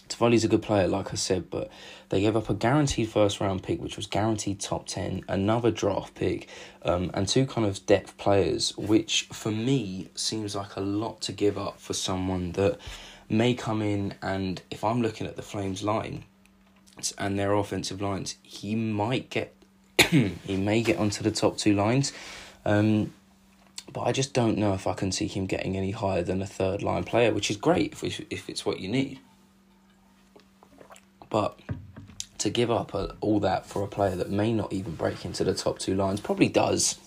Toffoli's 0.07 0.45
a 0.45 0.47
good 0.47 0.61
player, 0.61 0.87
like 0.87 1.11
I 1.11 1.15
said, 1.15 1.49
but 1.49 1.69
they 2.09 2.21
gave 2.21 2.37
up 2.37 2.49
a 2.49 2.53
guaranteed 2.53 3.09
first 3.09 3.41
round 3.41 3.61
pick, 3.61 3.81
which 3.81 3.97
was 3.97 4.07
guaranteed 4.07 4.61
top 4.61 4.87
10, 4.87 5.25
another 5.27 5.69
draft 5.69 6.15
pick, 6.15 6.47
um, 6.83 7.11
and 7.13 7.27
two 7.27 7.45
kind 7.45 7.67
of 7.67 7.85
depth 7.85 8.17
players, 8.17 8.75
which 8.77 9.23
for 9.33 9.51
me 9.51 10.09
seems 10.15 10.55
like 10.55 10.77
a 10.77 10.81
lot 10.81 11.19
to 11.21 11.33
give 11.33 11.57
up 11.57 11.79
for 11.79 11.93
someone 11.93 12.53
that 12.53 12.79
may 13.29 13.53
come 13.53 13.81
in 13.81 14.15
and 14.21 14.61
if 14.71 14.85
I'm 14.85 15.01
looking 15.01 15.27
at 15.27 15.35
the 15.35 15.41
Flames 15.41 15.83
line 15.83 16.23
and 17.17 17.37
their 17.37 17.53
offensive 17.53 18.01
lines, 18.01 18.37
he 18.41 18.75
might 18.75 19.29
get 19.29 19.56
he 20.09 20.57
may 20.57 20.81
get 20.81 20.97
onto 20.97 21.23
the 21.23 21.31
top 21.31 21.57
two 21.57 21.73
lines. 21.73 22.13
Um, 22.65 23.13
but 23.91 24.01
I 24.01 24.11
just 24.11 24.33
don't 24.33 24.57
know 24.57 24.73
if 24.73 24.85
I 24.85 24.93
can 24.93 25.11
see 25.11 25.27
him 25.27 25.45
getting 25.45 25.77
any 25.77 25.91
higher 25.91 26.21
than 26.21 26.41
a 26.41 26.45
third 26.45 26.83
line 26.83 27.03
player, 27.03 27.33
which 27.33 27.49
is 27.49 27.57
great 27.57 27.93
if, 28.03 28.21
if 28.29 28.49
it's 28.49 28.65
what 28.65 28.79
you 28.79 28.89
need. 28.89 29.19
But 31.29 31.59
to 32.39 32.49
give 32.49 32.69
up 32.69 32.93
all 33.21 33.39
that 33.39 33.65
for 33.65 33.83
a 33.83 33.87
player 33.87 34.15
that 34.15 34.29
may 34.29 34.53
not 34.53 34.71
even 34.71 34.95
break 34.95 35.25
into 35.25 35.43
the 35.43 35.53
top 35.53 35.79
two 35.79 35.95
lines 35.95 36.19
probably 36.19 36.49
does. 36.49 36.97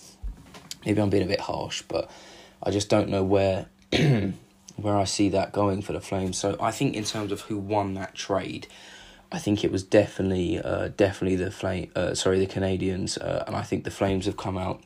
Maybe 0.85 1.01
I'm 1.01 1.09
being 1.09 1.23
a 1.23 1.27
bit 1.27 1.41
harsh, 1.41 1.83
but 1.83 2.09
I 2.61 2.71
just 2.71 2.89
don't 2.89 3.09
know 3.09 3.23
where 3.23 3.67
where 4.75 4.95
I 4.97 5.03
see 5.03 5.29
that 5.29 5.51
going 5.53 5.81
for 5.81 5.93
the 5.93 6.01
Flames. 6.01 6.37
So 6.37 6.57
I 6.59 6.71
think 6.71 6.95
in 6.95 7.03
terms 7.03 7.31
of 7.31 7.41
who 7.41 7.57
won 7.57 7.93
that 7.95 8.15
trade, 8.15 8.67
I 9.31 9.39
think 9.39 9.63
it 9.63 9.71
was 9.71 9.83
definitely 9.83 10.59
uh, 10.59 10.89
definitely 10.89 11.37
the 11.37 11.51
flame 11.51 11.91
uh, 11.95 12.13
sorry 12.13 12.39
the 12.39 12.47
Canadiens 12.47 13.17
uh, 13.17 13.43
and 13.47 13.55
I 13.55 13.63
think 13.63 13.83
the 13.83 13.91
Flames 13.91 14.25
have 14.25 14.37
come 14.37 14.57
out 14.57 14.81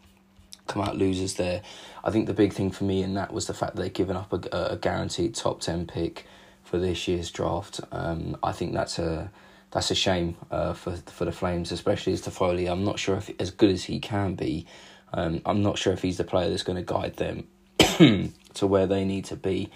come 0.67 0.81
out 0.81 0.97
losers 0.97 1.35
there. 1.35 1.61
I 2.03 2.11
think 2.11 2.27
the 2.27 2.33
big 2.33 2.53
thing 2.53 2.71
for 2.71 2.83
me 2.83 3.03
in 3.03 3.13
that 3.15 3.33
was 3.33 3.47
the 3.47 3.53
fact 3.53 3.75
that 3.75 3.81
they've 3.81 3.93
given 3.93 4.15
up 4.15 4.31
a, 4.33 4.73
a 4.73 4.77
guaranteed 4.77 5.35
top 5.35 5.61
ten 5.61 5.87
pick 5.87 6.25
for 6.63 6.79
this 6.79 7.07
year's 7.07 7.31
draft. 7.31 7.79
Um, 7.91 8.37
I 8.43 8.51
think 8.51 8.73
that's 8.73 8.99
a 8.99 9.31
that's 9.71 9.91
a 9.91 9.95
shame 9.95 10.35
uh, 10.51 10.73
for 10.73 10.95
for 11.07 11.25
the 11.25 11.31
Flames, 11.31 11.71
especially 11.71 12.13
as 12.13 12.21
Toffoli. 12.21 12.69
I'm 12.69 12.83
not 12.83 12.99
sure 12.99 13.15
if 13.17 13.29
as 13.39 13.51
good 13.51 13.71
as 13.71 13.83
he 13.85 13.99
can 13.99 14.35
be. 14.35 14.65
Um, 15.13 15.41
I'm 15.45 15.61
not 15.61 15.77
sure 15.77 15.93
if 15.93 16.01
he's 16.01 16.17
the 16.17 16.23
player 16.23 16.49
that's 16.49 16.63
going 16.63 16.83
to 16.83 16.93
guide 16.93 17.15
them 17.15 17.47
to 18.55 18.67
where 18.67 18.87
they 18.87 19.05
need 19.05 19.25
to 19.25 19.35
be. 19.35 19.69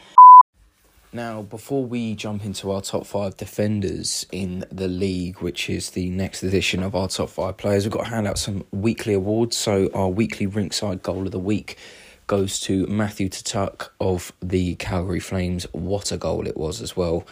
Now, 1.11 1.41
before 1.41 1.85
we 1.85 2.13
jump 2.13 2.45
into 2.45 2.69
our 2.69 2.81
top 2.81 3.03
five 3.03 3.35
defenders 3.35 4.27
in 4.31 4.63
the 4.71 4.87
league, 4.87 5.39
which 5.39 5.67
is 5.67 5.89
the 5.91 6.11
next 6.11 6.43
edition 6.43 6.83
of 6.83 6.95
our 6.95 7.07
top 7.07 7.29
five 7.29 7.57
players, 7.57 7.83
we've 7.83 7.91
got 7.91 8.03
to 8.03 8.09
hand 8.11 8.27
out 8.27 8.37
some 8.37 8.63
weekly 8.71 9.15
awards. 9.15 9.57
So, 9.57 9.89
our 9.95 10.09
weekly 10.09 10.45
rinkside 10.45 11.01
goal 11.01 11.25
of 11.25 11.31
the 11.31 11.39
week 11.39 11.79
goes 12.27 12.59
to 12.61 12.85
Matthew 12.85 13.27
Tkachuk 13.27 13.89
of 13.99 14.31
the 14.39 14.75
Calgary 14.75 15.19
Flames. 15.19 15.65
What 15.71 16.11
a 16.11 16.17
goal 16.17 16.45
it 16.45 16.55
was 16.55 16.79
as 16.79 16.95
well. 16.95 17.25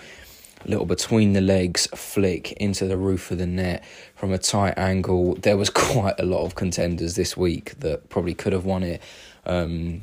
A 0.65 0.69
little 0.69 0.87
between 0.87 1.33
the 1.33 1.41
legs 1.41 1.85
flick 1.93 2.53
into 2.53 2.87
the 2.87 2.97
roof 2.97 3.29
of 3.29 3.37
the 3.37 3.45
net 3.45 3.85
from 4.15 4.33
a 4.33 4.39
tight 4.39 4.73
angle. 4.75 5.35
There 5.35 5.55
was 5.55 5.69
quite 5.69 6.15
a 6.19 6.25
lot 6.25 6.43
of 6.45 6.55
contenders 6.55 7.15
this 7.15 7.37
week 7.37 7.79
that 7.81 8.09
probably 8.09 8.33
could 8.33 8.53
have 8.53 8.65
won 8.65 8.81
it. 8.81 9.03
Um, 9.45 10.01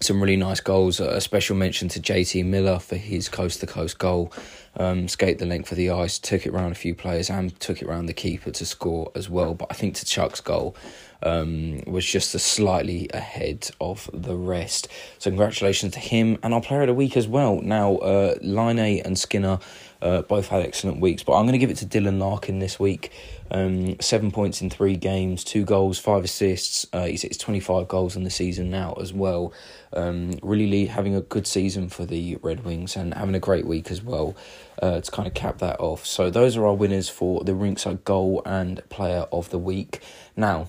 some 0.00 0.20
really 0.20 0.36
nice 0.36 0.60
goals. 0.60 1.00
A 1.00 1.20
special 1.20 1.56
mention 1.56 1.88
to 1.88 2.00
JT 2.00 2.44
Miller 2.44 2.78
for 2.78 2.96
his 2.96 3.28
coast 3.28 3.60
to 3.60 3.66
coast 3.66 3.98
goal. 3.98 4.32
Um, 4.78 5.08
skate 5.08 5.38
the 5.38 5.46
length 5.46 5.72
of 5.72 5.78
the 5.78 5.88
ice, 5.88 6.18
took 6.18 6.44
it 6.44 6.50
around 6.50 6.72
a 6.72 6.74
few 6.74 6.94
players, 6.94 7.30
and 7.30 7.58
took 7.60 7.80
it 7.80 7.88
around 7.88 8.06
the 8.06 8.12
keeper 8.12 8.50
to 8.50 8.66
score 8.66 9.10
as 9.14 9.30
well. 9.30 9.54
But 9.54 9.68
I 9.70 9.74
think 9.74 9.94
Tkachuk's 9.94 10.42
goal 10.42 10.76
um, 11.22 11.80
was 11.86 12.04
just 12.04 12.34
a 12.34 12.38
slightly 12.38 13.08
ahead 13.14 13.70
of 13.80 14.10
the 14.12 14.36
rest. 14.36 14.88
So 15.18 15.30
congratulations 15.30 15.94
to 15.94 16.00
him 16.00 16.38
and 16.42 16.52
our 16.52 16.60
player 16.60 16.82
of 16.82 16.88
the 16.88 16.94
week 16.94 17.16
as 17.16 17.26
well. 17.26 17.60
Now, 17.62 17.96
uh, 17.96 18.34
Line 18.42 18.78
and 18.78 19.18
Skinner 19.18 19.58
uh, 20.02 20.22
both 20.22 20.48
had 20.48 20.62
excellent 20.62 21.00
weeks, 21.00 21.22
but 21.22 21.32
I'm 21.32 21.44
going 21.44 21.52
to 21.52 21.58
give 21.58 21.70
it 21.70 21.78
to 21.78 21.86
Dylan 21.86 22.18
Larkin 22.18 22.58
this 22.58 22.78
week. 22.78 23.12
Um, 23.50 23.98
seven 24.00 24.30
points 24.30 24.60
in 24.60 24.70
three 24.70 24.96
games, 24.96 25.44
two 25.44 25.64
goals, 25.64 25.98
five 25.98 26.24
assists. 26.24 26.86
Uh, 26.92 27.06
he's 27.06 27.22
hit 27.22 27.38
25 27.38 27.88
goals 27.88 28.16
in 28.16 28.24
the 28.24 28.30
season 28.30 28.70
now 28.70 28.94
as 29.00 29.12
well. 29.12 29.52
Um, 29.92 30.38
really 30.42 30.86
having 30.86 31.14
a 31.14 31.20
good 31.20 31.46
season 31.46 31.88
for 31.88 32.04
the 32.04 32.36
Red 32.42 32.64
Wings 32.64 32.96
and 32.96 33.14
having 33.14 33.34
a 33.34 33.40
great 33.40 33.66
week 33.66 33.90
as 33.90 34.02
well 34.02 34.36
uh, 34.82 35.00
to 35.00 35.10
kind 35.10 35.26
of 35.26 35.34
cap 35.34 35.58
that 35.58 35.78
off. 35.80 36.04
So 36.06 36.30
those 36.30 36.56
are 36.56 36.66
our 36.66 36.74
winners 36.74 37.08
for 37.08 37.44
the 37.44 37.52
Rinkside 37.52 38.04
Goal 38.04 38.42
and 38.44 38.86
Player 38.88 39.26
of 39.32 39.50
the 39.50 39.58
Week. 39.58 40.00
Now, 40.36 40.68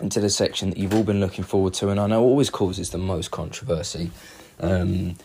into 0.00 0.20
the 0.20 0.30
section 0.30 0.70
that 0.70 0.78
you've 0.78 0.94
all 0.94 1.02
been 1.02 1.20
looking 1.20 1.44
forward 1.44 1.74
to, 1.74 1.88
and 1.88 1.98
I 1.98 2.06
know 2.06 2.22
always 2.22 2.50
causes 2.50 2.90
the 2.90 2.98
most 2.98 3.30
controversy. 3.30 4.10
Um, 4.60 5.16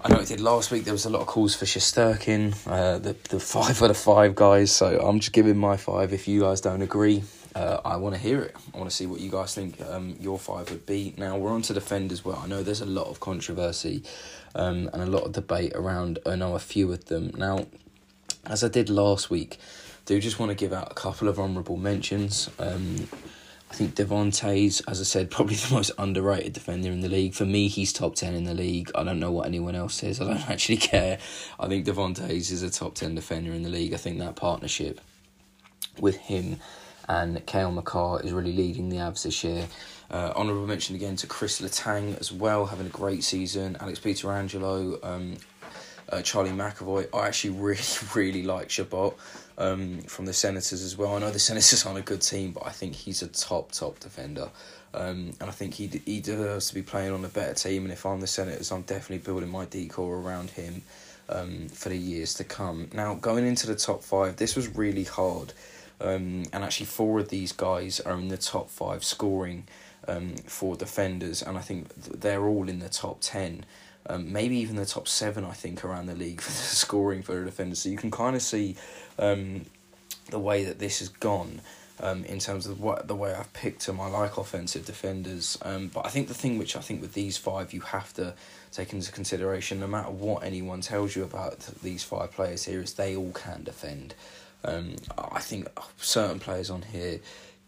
I 0.00 0.10
know 0.10 0.20
it 0.20 0.28
did 0.28 0.40
last 0.40 0.70
week. 0.70 0.84
There 0.84 0.94
was 0.94 1.06
a 1.06 1.10
lot 1.10 1.22
of 1.22 1.26
calls 1.26 1.56
for 1.56 1.64
Shesterkin, 1.64 2.54
uh, 2.68 2.98
the 2.98 3.16
the 3.30 3.40
five 3.40 3.82
out 3.82 3.90
of 3.90 3.96
five 3.96 4.36
guys. 4.36 4.70
So 4.70 5.00
I'm 5.00 5.18
just 5.18 5.32
giving 5.32 5.56
my 5.56 5.76
five. 5.76 6.12
If 6.12 6.28
you 6.28 6.42
guys 6.42 6.60
don't 6.60 6.82
agree, 6.82 7.24
uh, 7.56 7.80
I 7.84 7.96
want 7.96 8.14
to 8.14 8.20
hear 8.20 8.40
it. 8.42 8.54
I 8.72 8.78
want 8.78 8.88
to 8.88 8.94
see 8.94 9.06
what 9.06 9.20
you 9.20 9.28
guys 9.28 9.56
think 9.56 9.80
um, 9.80 10.14
your 10.20 10.38
five 10.38 10.70
would 10.70 10.86
be. 10.86 11.14
Now 11.16 11.36
we're 11.36 11.50
on 11.50 11.62
to 11.62 11.74
defend 11.74 12.12
as 12.12 12.24
well. 12.24 12.40
I 12.44 12.46
know 12.46 12.62
there's 12.62 12.80
a 12.80 12.86
lot 12.86 13.08
of 13.08 13.18
controversy 13.18 14.04
um, 14.54 14.88
and 14.92 15.02
a 15.02 15.06
lot 15.06 15.24
of 15.24 15.32
debate 15.32 15.72
around. 15.74 16.20
I 16.24 16.36
know 16.36 16.54
a 16.54 16.60
few 16.60 16.92
of 16.92 17.06
them. 17.06 17.32
Now, 17.36 17.66
as 18.46 18.62
I 18.62 18.68
did 18.68 18.88
last 18.88 19.30
week, 19.30 19.58
do 20.06 20.20
just 20.20 20.38
want 20.38 20.50
to 20.50 20.54
give 20.54 20.72
out 20.72 20.92
a 20.92 20.94
couple 20.94 21.26
of 21.26 21.40
honourable 21.40 21.76
mentions. 21.76 22.48
Um, 22.60 23.08
I 23.70 23.74
think 23.74 23.94
Devon 23.94 24.30
Toews, 24.30 24.82
as 24.88 25.00
I 25.00 25.04
said, 25.04 25.30
probably 25.30 25.54
the 25.56 25.74
most 25.74 25.90
underrated 25.98 26.52
defender 26.52 26.90
in 26.90 27.00
the 27.00 27.08
league. 27.08 27.34
For 27.34 27.44
me, 27.44 27.68
he's 27.68 27.92
top 27.92 28.14
10 28.14 28.34
in 28.34 28.44
the 28.44 28.54
league. 28.54 28.90
I 28.94 29.04
don't 29.04 29.20
know 29.20 29.30
what 29.30 29.46
anyone 29.46 29.74
else 29.74 29.94
says. 29.94 30.20
I 30.20 30.24
don't 30.24 30.50
actually 30.50 30.78
care. 30.78 31.18
I 31.60 31.68
think 31.68 31.84
Devon 31.84 32.14
Toews 32.14 32.50
is 32.50 32.62
a 32.62 32.70
top 32.70 32.94
10 32.94 33.14
defender 33.14 33.52
in 33.52 33.62
the 33.62 33.68
league. 33.68 33.94
I 33.94 33.98
think 33.98 34.18
that 34.18 34.36
partnership 34.36 35.00
with 36.00 36.16
him 36.16 36.58
and 37.08 37.44
Cale 37.46 37.72
Makar 37.72 38.20
is 38.22 38.32
really 38.32 38.52
leading 38.52 38.88
the 38.90 38.96
Avs 38.96 39.22
this 39.22 39.42
year. 39.42 39.66
Uh, 40.10 40.32
honourable 40.36 40.66
mention 40.66 40.94
again 40.94 41.16
to 41.16 41.26
Chris 41.26 41.60
Letang 41.60 42.18
as 42.20 42.32
well, 42.32 42.66
having 42.66 42.86
a 42.86 42.90
great 42.90 43.24
season. 43.24 43.76
Alex 43.80 43.98
Pietrangelo, 43.98 45.04
um, 45.04 45.36
uh, 46.10 46.22
Charlie 46.22 46.50
McAvoy. 46.50 47.08
I 47.14 47.26
actually 47.26 47.50
really, 47.58 47.82
really 48.14 48.42
like 48.42 48.70
Chabot 48.70 49.14
um, 49.56 50.00
from 50.02 50.26
the 50.26 50.32
Senators 50.32 50.82
as 50.82 50.96
well. 50.96 51.16
I 51.16 51.18
know 51.20 51.30
the 51.30 51.38
Senators 51.38 51.84
aren't 51.84 51.98
a 51.98 52.02
good 52.02 52.22
team, 52.22 52.52
but 52.52 52.66
I 52.66 52.70
think 52.70 52.94
he's 52.94 53.22
a 53.22 53.28
top, 53.28 53.72
top 53.72 54.00
defender. 54.00 54.50
Um, 54.94 55.32
and 55.40 55.50
I 55.50 55.52
think 55.52 55.74
he 55.74 55.86
he 56.06 56.20
deserves 56.20 56.68
to 56.68 56.74
be 56.74 56.82
playing 56.82 57.12
on 57.12 57.24
a 57.24 57.28
better 57.28 57.54
team. 57.54 57.84
And 57.84 57.92
if 57.92 58.06
I'm 58.06 58.20
the 58.20 58.26
Senators, 58.26 58.72
I'm 58.72 58.82
definitely 58.82 59.18
building 59.18 59.50
my 59.50 59.66
decor 59.66 60.16
around 60.16 60.50
him 60.50 60.82
um, 61.28 61.68
for 61.68 61.90
the 61.90 61.98
years 61.98 62.34
to 62.34 62.44
come. 62.44 62.88
Now, 62.92 63.14
going 63.14 63.46
into 63.46 63.66
the 63.66 63.74
top 63.74 64.02
five, 64.02 64.36
this 64.36 64.56
was 64.56 64.74
really 64.76 65.04
hard. 65.04 65.52
Um, 66.00 66.44
and 66.52 66.64
actually, 66.64 66.86
four 66.86 67.18
of 67.18 67.28
these 67.28 67.52
guys 67.52 68.00
are 68.00 68.14
in 68.14 68.28
the 68.28 68.38
top 68.38 68.70
five 68.70 69.04
scoring 69.04 69.66
um, 70.06 70.36
for 70.46 70.76
defenders, 70.76 71.42
and 71.42 71.58
I 71.58 71.60
think 71.60 71.94
they're 71.94 72.46
all 72.46 72.68
in 72.68 72.78
the 72.78 72.88
top 72.88 73.18
10 73.20 73.64
um, 74.06 74.32
maybe 74.32 74.56
even 74.56 74.76
the 74.76 74.86
top 74.86 75.08
seven, 75.08 75.44
I 75.44 75.52
think, 75.52 75.84
around 75.84 76.06
the 76.06 76.14
league 76.14 76.40
for 76.42 76.50
the 76.50 76.56
scoring 76.56 77.22
for 77.22 77.42
a 77.42 77.44
defender. 77.44 77.74
So 77.74 77.88
you 77.88 77.96
can 77.96 78.10
kind 78.10 78.36
of 78.36 78.42
see 78.42 78.76
um, 79.18 79.66
the 80.30 80.38
way 80.38 80.64
that 80.64 80.78
this 80.78 81.00
has 81.00 81.08
gone. 81.08 81.60
Um, 82.00 82.24
in 82.26 82.38
terms 82.38 82.68
of 82.68 82.80
what 82.80 83.08
the 83.08 83.16
way 83.16 83.34
I've 83.34 83.52
picked 83.52 83.84
them, 83.84 84.00
I 84.00 84.06
like 84.06 84.38
offensive 84.38 84.86
defenders. 84.86 85.58
Um, 85.62 85.88
but 85.88 86.06
I 86.06 86.10
think 86.10 86.28
the 86.28 86.34
thing 86.34 86.56
which 86.56 86.76
I 86.76 86.80
think 86.80 87.00
with 87.00 87.12
these 87.12 87.36
five 87.36 87.72
you 87.72 87.80
have 87.80 88.14
to 88.14 88.34
take 88.70 88.92
into 88.92 89.10
consideration, 89.10 89.80
no 89.80 89.88
matter 89.88 90.10
what 90.10 90.44
anyone 90.44 90.80
tells 90.80 91.16
you 91.16 91.24
about 91.24 91.58
these 91.82 92.04
five 92.04 92.30
players 92.30 92.64
here, 92.66 92.80
is 92.80 92.94
they 92.94 93.16
all 93.16 93.32
can 93.32 93.64
defend. 93.64 94.14
Um, 94.64 94.94
I 95.16 95.40
think 95.40 95.68
certain 95.96 96.38
players 96.38 96.70
on 96.70 96.82
here 96.82 97.18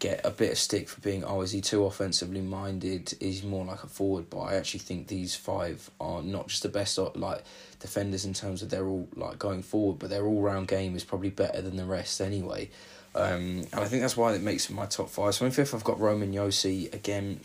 get 0.01 0.19
a 0.25 0.31
bit 0.31 0.51
of 0.51 0.57
stick 0.57 0.89
for 0.89 0.99
being 0.99 1.23
oh 1.23 1.41
is 1.41 1.51
he 1.51 1.61
too 1.61 1.85
offensively 1.85 2.41
minded? 2.41 3.13
Is 3.21 3.41
he 3.41 3.47
more 3.47 3.63
like 3.63 3.83
a 3.83 3.87
forward? 3.87 4.29
But 4.29 4.39
I 4.39 4.55
actually 4.55 4.79
think 4.79 5.07
these 5.07 5.35
five 5.35 5.89
are 6.01 6.23
not 6.23 6.47
just 6.47 6.63
the 6.63 6.69
best 6.69 6.97
like 7.15 7.43
defenders 7.79 8.25
in 8.25 8.33
terms 8.33 8.63
of 8.63 8.71
they're 8.71 8.87
all 8.87 9.07
like 9.15 9.39
going 9.39 9.61
forward 9.61 9.99
but 9.99 10.09
their 10.09 10.25
all 10.25 10.41
round 10.41 10.67
game 10.67 10.95
is 10.95 11.03
probably 11.03 11.29
better 11.29 11.61
than 11.61 11.77
the 11.77 11.85
rest 11.85 12.19
anyway. 12.19 12.69
Um, 13.13 13.67
and 13.71 13.75
I 13.75 13.85
think 13.85 14.01
that's 14.01 14.17
why 14.17 14.33
it 14.33 14.41
makes 14.41 14.69
my 14.69 14.87
top 14.87 15.09
five. 15.09 15.35
So 15.35 15.45
in 15.45 15.51
fifth 15.51 15.75
I've 15.75 15.83
got 15.83 15.99
Roman 15.99 16.33
Josi. 16.33 16.91
Again 16.93 17.39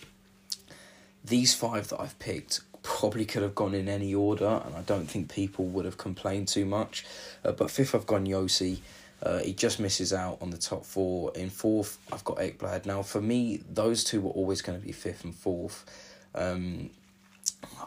these 1.23 1.55
five 1.55 1.89
that 1.89 2.01
I've 2.01 2.19
picked 2.19 2.61
probably 2.83 3.27
could 3.27 3.43
have 3.43 3.55
gone 3.55 3.75
in 3.75 3.89
any 3.89 4.15
order 4.15 4.63
and 4.65 4.75
I 4.75 4.81
don't 4.81 5.07
think 5.07 5.31
people 5.31 5.67
would 5.67 5.85
have 5.85 5.99
complained 5.99 6.49
too 6.49 6.65
much. 6.65 7.05
Uh, 7.45 7.53
but 7.53 7.71
fifth 7.71 7.95
I've 7.95 8.07
gone 8.07 8.27
Josi 8.27 8.79
uh, 9.27 9.39
he 9.39 9.53
just 9.53 9.81
misses 9.81 10.13
out 10.13 10.39
on 10.41 10.51
the 10.51 10.57
top 10.57 10.85
four. 10.85 11.33
In 11.35 11.51
fourth, 11.51 11.99
I've 12.13 12.23
got 12.23 12.37
Ekblad. 12.37 12.87
Now, 12.87 13.03
for 13.03 13.21
me, 13.21 13.61
those 13.69 14.05
two 14.05 14.21
were 14.21 14.31
always 14.31 14.63
going 14.63 14.79
to 14.79 14.87
be 14.87 14.93
fifth 14.93 15.25
and 15.25 15.35
fourth. 15.35 15.85
Um, 16.33 16.91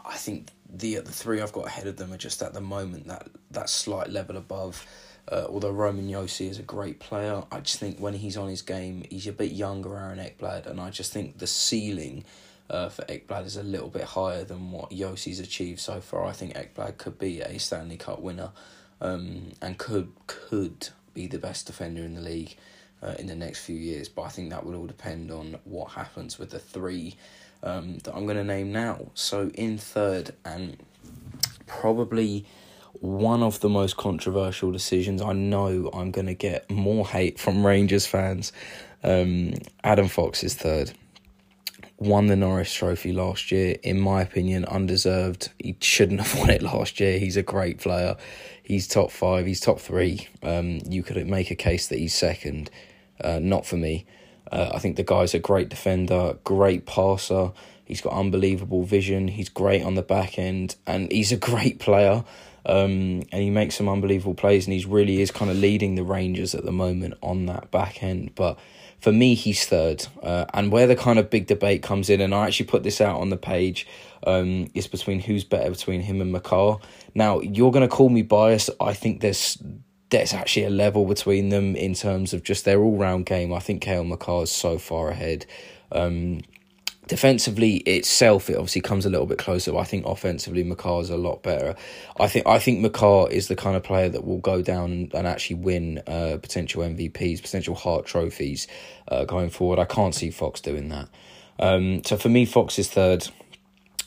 I 0.04 0.16
think 0.16 0.50
the 0.68 0.96
the 0.96 1.12
three 1.12 1.40
I've 1.40 1.52
got 1.52 1.66
ahead 1.66 1.86
of 1.86 1.96
them 1.96 2.12
are 2.12 2.18
just 2.18 2.42
at 2.42 2.52
the 2.52 2.60
moment 2.60 3.06
that 3.08 3.28
that 3.52 3.70
slight 3.70 4.10
level 4.10 4.36
above. 4.36 4.84
Uh, 5.28 5.46
although 5.48 5.70
Roman 5.70 6.08
Josi 6.08 6.50
is 6.50 6.58
a 6.58 6.62
great 6.62 6.98
player, 7.00 7.42
I 7.50 7.60
just 7.60 7.78
think 7.78 7.98
when 7.98 8.14
he's 8.14 8.36
on 8.36 8.48
his 8.48 8.60
game, 8.60 9.04
he's 9.08 9.26
a 9.26 9.32
bit 9.32 9.52
younger, 9.52 9.96
Aaron 9.96 10.18
Ekblad, 10.18 10.66
and 10.66 10.78
I 10.78 10.90
just 10.90 11.12
think 11.12 11.38
the 11.38 11.46
ceiling 11.46 12.24
uh, 12.68 12.88
for 12.90 13.02
Ekblad 13.04 13.46
is 13.46 13.56
a 13.56 13.62
little 13.62 13.88
bit 13.88 14.02
higher 14.02 14.44
than 14.44 14.72
what 14.72 14.90
Josi's 14.90 15.40
achieved 15.40 15.80
so 15.80 16.00
far. 16.00 16.24
I 16.26 16.32
think 16.32 16.54
Ekblad 16.54 16.98
could 16.98 17.18
be 17.18 17.40
a 17.40 17.58
Stanley 17.58 17.96
Cup 17.96 18.20
winner, 18.20 18.50
um, 19.00 19.52
and 19.62 19.78
could 19.78 20.12
could 20.26 20.88
be 21.14 21.26
the 21.26 21.38
best 21.38 21.66
defender 21.66 22.02
in 22.02 22.14
the 22.14 22.20
league 22.20 22.56
uh, 23.02 23.14
in 23.18 23.26
the 23.26 23.34
next 23.34 23.64
few 23.64 23.76
years. 23.76 24.08
But 24.08 24.22
I 24.22 24.28
think 24.28 24.50
that 24.50 24.64
will 24.64 24.74
all 24.74 24.86
depend 24.86 25.30
on 25.30 25.58
what 25.64 25.92
happens 25.92 26.38
with 26.38 26.50
the 26.50 26.58
three 26.58 27.16
um, 27.62 27.98
that 27.98 28.14
I'm 28.14 28.24
going 28.24 28.36
to 28.36 28.44
name 28.44 28.72
now. 28.72 29.06
So 29.14 29.50
in 29.54 29.78
third, 29.78 30.32
and 30.44 30.76
probably 31.66 32.46
one 33.00 33.42
of 33.42 33.60
the 33.60 33.68
most 33.68 33.96
controversial 33.96 34.70
decisions. 34.72 35.22
I 35.22 35.32
know 35.32 35.90
I'm 35.92 36.10
going 36.10 36.26
to 36.26 36.34
get 36.34 36.70
more 36.70 37.06
hate 37.06 37.38
from 37.38 37.64
Rangers 37.64 38.06
fans. 38.06 38.52
Um, 39.02 39.54
Adam 39.82 40.08
Fox 40.08 40.44
is 40.44 40.54
third. 40.54 40.92
Won 42.00 42.26
the 42.26 42.36
Norris 42.36 42.72
Trophy 42.72 43.12
last 43.12 43.52
year, 43.52 43.76
in 43.82 44.00
my 44.00 44.22
opinion, 44.22 44.64
undeserved. 44.64 45.50
He 45.58 45.76
shouldn't 45.80 46.20
have 46.26 46.38
won 46.40 46.50
it 46.50 46.62
last 46.62 46.98
year. 46.98 47.18
He's 47.18 47.36
a 47.36 47.42
great 47.42 47.78
player 47.78 48.16
he's 48.70 48.86
top 48.86 49.10
five, 49.10 49.46
he's 49.46 49.60
top 49.60 49.80
three. 49.80 50.28
Um, 50.42 50.78
you 50.88 51.02
could 51.02 51.26
make 51.26 51.50
a 51.50 51.56
case 51.56 51.88
that 51.88 51.98
he's 51.98 52.14
second. 52.14 52.70
Uh, 53.22 53.40
not 53.40 53.66
for 53.66 53.76
me. 53.76 54.06
Uh, 54.50 54.70
I 54.72 54.78
think 54.78 54.96
the 54.96 55.02
guy's 55.02 55.34
a 55.34 55.38
great 55.38 55.68
defender, 55.68 56.36
great 56.44 56.86
passer. 56.86 57.52
He's 57.84 58.00
got 58.00 58.12
unbelievable 58.12 58.84
vision. 58.84 59.28
He's 59.28 59.48
great 59.48 59.82
on 59.82 59.96
the 59.96 60.02
back 60.02 60.38
end, 60.38 60.76
and 60.86 61.10
he's 61.10 61.32
a 61.32 61.36
great 61.36 61.80
player. 61.80 62.24
Um, 62.64 63.22
and 63.32 63.42
he 63.42 63.50
makes 63.50 63.74
some 63.74 63.88
unbelievable 63.88 64.34
plays, 64.34 64.66
and 64.66 64.72
he's 64.72 64.86
really 64.86 65.20
is 65.20 65.30
kind 65.30 65.50
of 65.50 65.56
leading 65.56 65.96
the 65.96 66.04
Rangers 66.04 66.54
at 66.54 66.64
the 66.64 66.72
moment 66.72 67.14
on 67.22 67.46
that 67.46 67.70
back 67.70 68.02
end. 68.02 68.34
But 68.34 68.58
for 69.00 69.12
me, 69.12 69.34
he's 69.34 69.64
third. 69.64 70.06
Uh, 70.22 70.46
and 70.52 70.70
where 70.70 70.86
the 70.86 70.96
kind 70.96 71.18
of 71.18 71.30
big 71.30 71.46
debate 71.46 71.82
comes 71.82 72.10
in, 72.10 72.20
and 72.20 72.34
I 72.34 72.46
actually 72.46 72.66
put 72.66 72.82
this 72.82 73.00
out 73.00 73.20
on 73.20 73.30
the 73.30 73.36
page, 73.36 73.86
um, 74.26 74.70
is 74.74 74.86
between 74.86 75.20
who's 75.20 75.44
better 75.44 75.70
between 75.70 76.02
him 76.02 76.20
and 76.20 76.32
Makar. 76.32 76.78
Now, 77.14 77.40
you're 77.40 77.72
going 77.72 77.88
to 77.88 77.94
call 77.94 78.08
me 78.08 78.22
biased. 78.22 78.70
I 78.80 78.92
think 78.94 79.20
there's 79.20 79.62
there's 80.10 80.34
actually 80.34 80.64
a 80.64 80.70
level 80.70 81.06
between 81.06 81.50
them 81.50 81.76
in 81.76 81.94
terms 81.94 82.32
of 82.32 82.42
just 82.42 82.64
their 82.64 82.80
all 82.80 82.96
round 82.96 83.26
game. 83.26 83.52
I 83.52 83.60
think 83.60 83.80
Cale 83.80 84.04
Makar 84.04 84.42
is 84.42 84.50
so 84.50 84.76
far 84.76 85.10
ahead. 85.10 85.46
Um, 85.92 86.40
defensively 87.10 87.78
itself, 87.78 88.48
it 88.48 88.54
obviously 88.54 88.82
comes 88.82 89.04
a 89.04 89.10
little 89.10 89.26
bit 89.26 89.36
closer. 89.36 89.76
I 89.76 89.82
think 89.82 90.06
offensively, 90.06 90.62
Makar 90.62 91.00
is 91.00 91.10
a 91.10 91.16
lot 91.16 91.42
better. 91.42 91.74
I 92.20 92.28
think 92.28 92.46
I 92.46 92.60
think 92.60 92.78
Makar 92.78 93.28
is 93.30 93.48
the 93.48 93.56
kind 93.56 93.76
of 93.76 93.82
player 93.82 94.08
that 94.08 94.24
will 94.24 94.38
go 94.38 94.62
down 94.62 95.10
and 95.12 95.26
actually 95.26 95.56
win 95.56 95.98
uh, 96.06 96.38
potential 96.40 96.84
MVPs, 96.84 97.42
potential 97.42 97.74
Hart 97.74 98.06
trophies 98.06 98.68
uh, 99.08 99.24
going 99.24 99.50
forward. 99.50 99.80
I 99.80 99.86
can't 99.86 100.14
see 100.14 100.30
Fox 100.30 100.60
doing 100.60 100.88
that. 100.90 101.08
Um, 101.58 102.04
so 102.04 102.16
for 102.16 102.28
me, 102.28 102.44
Fox 102.44 102.78
is 102.78 102.88
third. 102.88 103.26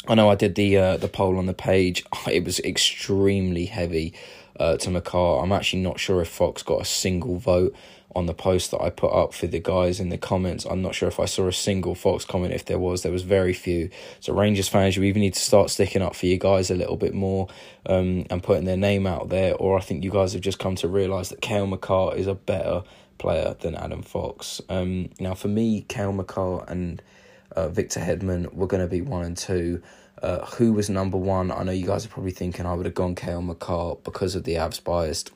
I 0.08 0.16
know 0.16 0.30
I 0.30 0.36
did 0.36 0.56
the 0.56 0.78
uh, 0.78 0.96
the 0.96 1.10
poll 1.10 1.38
on 1.38 1.46
the 1.46 1.54
page. 1.54 2.06
It 2.32 2.46
was 2.46 2.62
extremely 2.62 3.66
heavy 3.66 4.14
uh, 4.58 4.78
to 4.78 4.90
Makar. 4.90 5.44
I'm 5.44 5.52
actually 5.52 5.82
not 5.82 6.00
sure 6.00 6.22
if 6.22 6.30
Fox 6.30 6.64
got 6.64 6.82
a 6.82 6.86
single 6.86 7.38
vote 7.38 7.76
on 8.16 8.26
the 8.26 8.34
post 8.34 8.72
that 8.72 8.82
I 8.82 8.90
put 8.90 9.12
up 9.14 9.34
for 9.34 9.48
the 9.48 9.60
guys 9.60 10.00
in 10.00 10.10
the 10.10 10.18
comments. 10.18 10.66
I'm 10.66 10.82
not 10.82 10.96
sure 10.96 11.08
if 11.08 11.20
I 11.20 11.26
saw 11.26 11.48
a 11.48 11.54
single 11.54 11.96
Fox 11.96 12.26
comment. 12.26 12.54
If 12.54 12.66
there 12.66 12.80
was, 12.80 13.04
there 13.04 13.12
was 13.12 13.24
very 13.24 13.54
few. 13.54 13.90
So 14.20 14.34
Rangers 14.34 14.68
fans, 14.68 14.96
you 14.96 15.04
even 15.04 15.22
need 15.22 15.34
to 15.34 15.42
start 15.42 15.70
sticking 15.70 16.02
up 16.02 16.16
for 16.16 16.26
you 16.26 16.38
guys 16.38 16.70
a 16.70 16.76
little 16.76 16.98
bit 16.98 17.14
more 17.14 17.48
um, 17.86 18.26
and 18.30 18.44
putting 18.44 18.66
their 18.66 18.78
name 18.78 19.08
out 19.08 19.30
there. 19.30 19.56
Or 19.56 19.78
I 19.78 19.82
think 19.82 20.04
you 20.04 20.12
guys 20.12 20.34
have 20.34 20.42
just 20.42 20.60
come 20.60 20.76
to 20.78 20.88
realise 20.88 21.30
that 21.30 21.42
Cale 21.42 21.68
Makar 21.68 22.16
is 22.16 22.28
a 22.28 22.36
better 22.36 22.84
player 23.18 23.56
than 23.60 23.76
Adam 23.76 24.02
Fox. 24.02 24.62
Um, 24.70 25.10
now, 25.20 25.34
for 25.34 25.48
me, 25.48 25.86
Cale 25.88 26.14
Makar 26.14 26.66
and 26.68 27.02
uh, 27.56 27.70
Victor 27.70 28.00
Hedman 28.00 28.54
were 28.54 28.68
going 28.68 28.84
to 28.84 28.90
be 28.90 29.02
one 29.02 29.26
and 29.26 29.38
two. 29.38 29.82
Uh, 30.22 30.46
who 30.46 30.74
was 30.74 30.90
number 30.90 31.18
one? 31.18 31.52
I 31.52 31.64
know 31.64 31.72
you 31.72 31.86
guys 31.86 32.06
are 32.06 32.10
probably 32.10 32.32
thinking 32.32 32.66
I 32.66 32.74
would 32.74 32.86
have 32.86 32.96
gone 32.96 33.16
Cale 33.16 33.42
Makar 33.42 33.96
because 34.04 34.36
of 34.36 34.44
the 34.44 34.54
Avs 34.54 34.84
biased. 34.84 35.32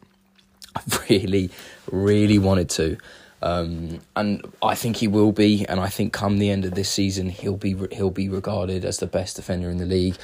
I 0.75 0.82
really, 1.10 1.49
really 1.91 2.39
wanted 2.39 2.69
to. 2.71 2.97
Um, 3.41 3.99
and 4.15 4.43
I 4.63 4.73
think 4.73 4.97
he 4.97 5.08
will 5.08 5.32
be, 5.32 5.65
and 5.67 5.80
I 5.80 5.88
think 5.88 6.12
come 6.12 6.39
the 6.39 6.49
end 6.49 6.65
of 6.65 6.73
this 6.73 6.89
season, 6.89 7.30
he'll 7.30 7.58
be 7.58 7.75
he'll 7.91 8.10
be 8.10 8.30
regarded 8.30 8.84
as 8.84 8.97
the 8.97 9.06
best 9.06 9.36
defender 9.36 9.69
in 9.69 9.77
the 9.77 9.86
league. 9.86 10.15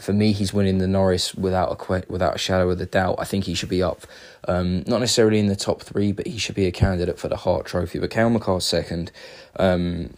For 0.00 0.14
me, 0.14 0.32
he's 0.32 0.54
winning 0.54 0.78
the 0.78 0.86
Norris 0.86 1.34
without 1.34 1.70
a 1.70 2.04
without 2.08 2.34
a 2.34 2.38
shadow 2.38 2.70
of 2.70 2.80
a 2.80 2.86
doubt. 2.86 3.16
I 3.18 3.24
think 3.24 3.44
he 3.44 3.54
should 3.54 3.68
be 3.68 3.82
up, 3.82 4.06
um, 4.48 4.84
not 4.86 5.00
necessarily 5.00 5.38
in 5.38 5.48
the 5.48 5.56
top 5.56 5.82
three, 5.82 6.12
but 6.12 6.26
he 6.26 6.38
should 6.38 6.54
be 6.54 6.66
a 6.66 6.72
candidate 6.72 7.18
for 7.18 7.28
the 7.28 7.36
Hart 7.36 7.66
Trophy. 7.66 7.98
But 7.98 8.10
Cale 8.10 8.30
Makar's 8.30 8.64
second. 8.64 9.12
Um, 9.56 10.14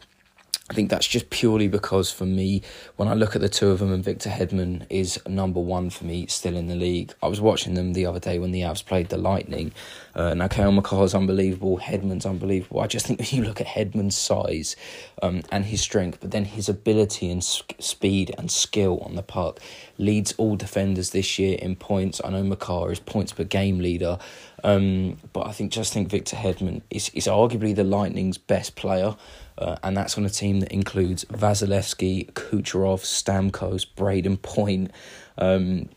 I 0.71 0.73
think 0.73 0.89
that's 0.89 1.07
just 1.07 1.29
purely 1.29 1.69
because 1.69 2.11
for 2.11 2.25
me, 2.25 2.63
when 2.97 3.07
I 3.07 3.13
look 3.13 3.35
at 3.37 3.43
the 3.43 3.51
two 3.51 3.69
of 3.69 3.81
them, 3.81 3.93
and 3.93 4.03
Victor 4.03 4.31
Hedman 4.31 4.87
is 4.89 5.21
number 5.29 5.61
one 5.61 5.91
for 5.91 6.07
me 6.07 6.27
still 6.27 6.57
in 6.57 6.69
the 6.69 6.75
league. 6.75 7.13
I 7.23 7.29
was 7.29 7.39
watching 7.39 7.75
them 7.75 7.93
the 7.93 8.07
other 8.07 8.19
day 8.19 8.39
when 8.39 8.51
the 8.51 8.63
Avs 8.63 8.85
played 8.85 9.11
the 9.11 9.19
Lightning. 9.19 9.73
Uh, 10.15 10.33
now, 10.33 10.49
Cale 10.49 10.73
Makar's 10.73 11.15
unbelievable, 11.15 11.79
Hedman's 11.79 12.25
unbelievable. 12.25 12.81
I 12.81 12.87
just 12.87 13.07
think 13.07 13.19
when 13.19 13.29
you 13.31 13.45
look 13.45 13.61
at 13.61 13.67
Hedman's 13.67 14.17
size 14.17 14.75
um, 15.23 15.43
and 15.53 15.67
his 15.67 15.83
strength, 15.83 16.21
but 16.23 16.31
then 16.31 16.47
his 16.47 16.71
ability 16.71 17.31
and 17.31 17.45
speed 17.45 18.35
and 18.39 18.51
skill 18.51 19.01
on 19.01 19.17
the 19.17 19.23
puck 19.23 19.61
leads 19.99 20.33
all 20.39 20.57
defenders 20.57 21.11
this 21.11 21.39
year 21.39 21.59
in 21.61 21.77
points. 21.77 22.23
I 22.25 22.31
know 22.31 22.43
Makar 22.43 22.91
is 22.91 23.01
points 23.01 23.35
per 23.35 23.45
game 23.45 23.81
leader, 23.81 24.19
um, 24.63 25.19
but 25.35 25.47
I 25.47 25.53
think 25.53 25.73
just 25.73 25.93
think 25.93 26.09
Victor 26.09 26.37
Hedman 26.37 26.81
is, 26.89 27.11
is 27.11 27.27
arguably 27.27 27.77
the 27.77 27.85
Lightning's 27.85 28.39
best 28.39 28.77
player. 28.77 29.15
Uh, 29.57 29.77
and 29.83 29.97
that's 29.97 30.19
on 30.19 30.25
a 30.25 30.31
team 30.31 30.61
that 30.61 30.73
includes 30.73 31.25
Vasilevskiy, 31.27 32.33
Kucherov, 32.33 33.03
Stamkos, 33.03 33.87
Brayden 33.97 34.41
Point. 34.41 34.91
Um, 35.39 35.89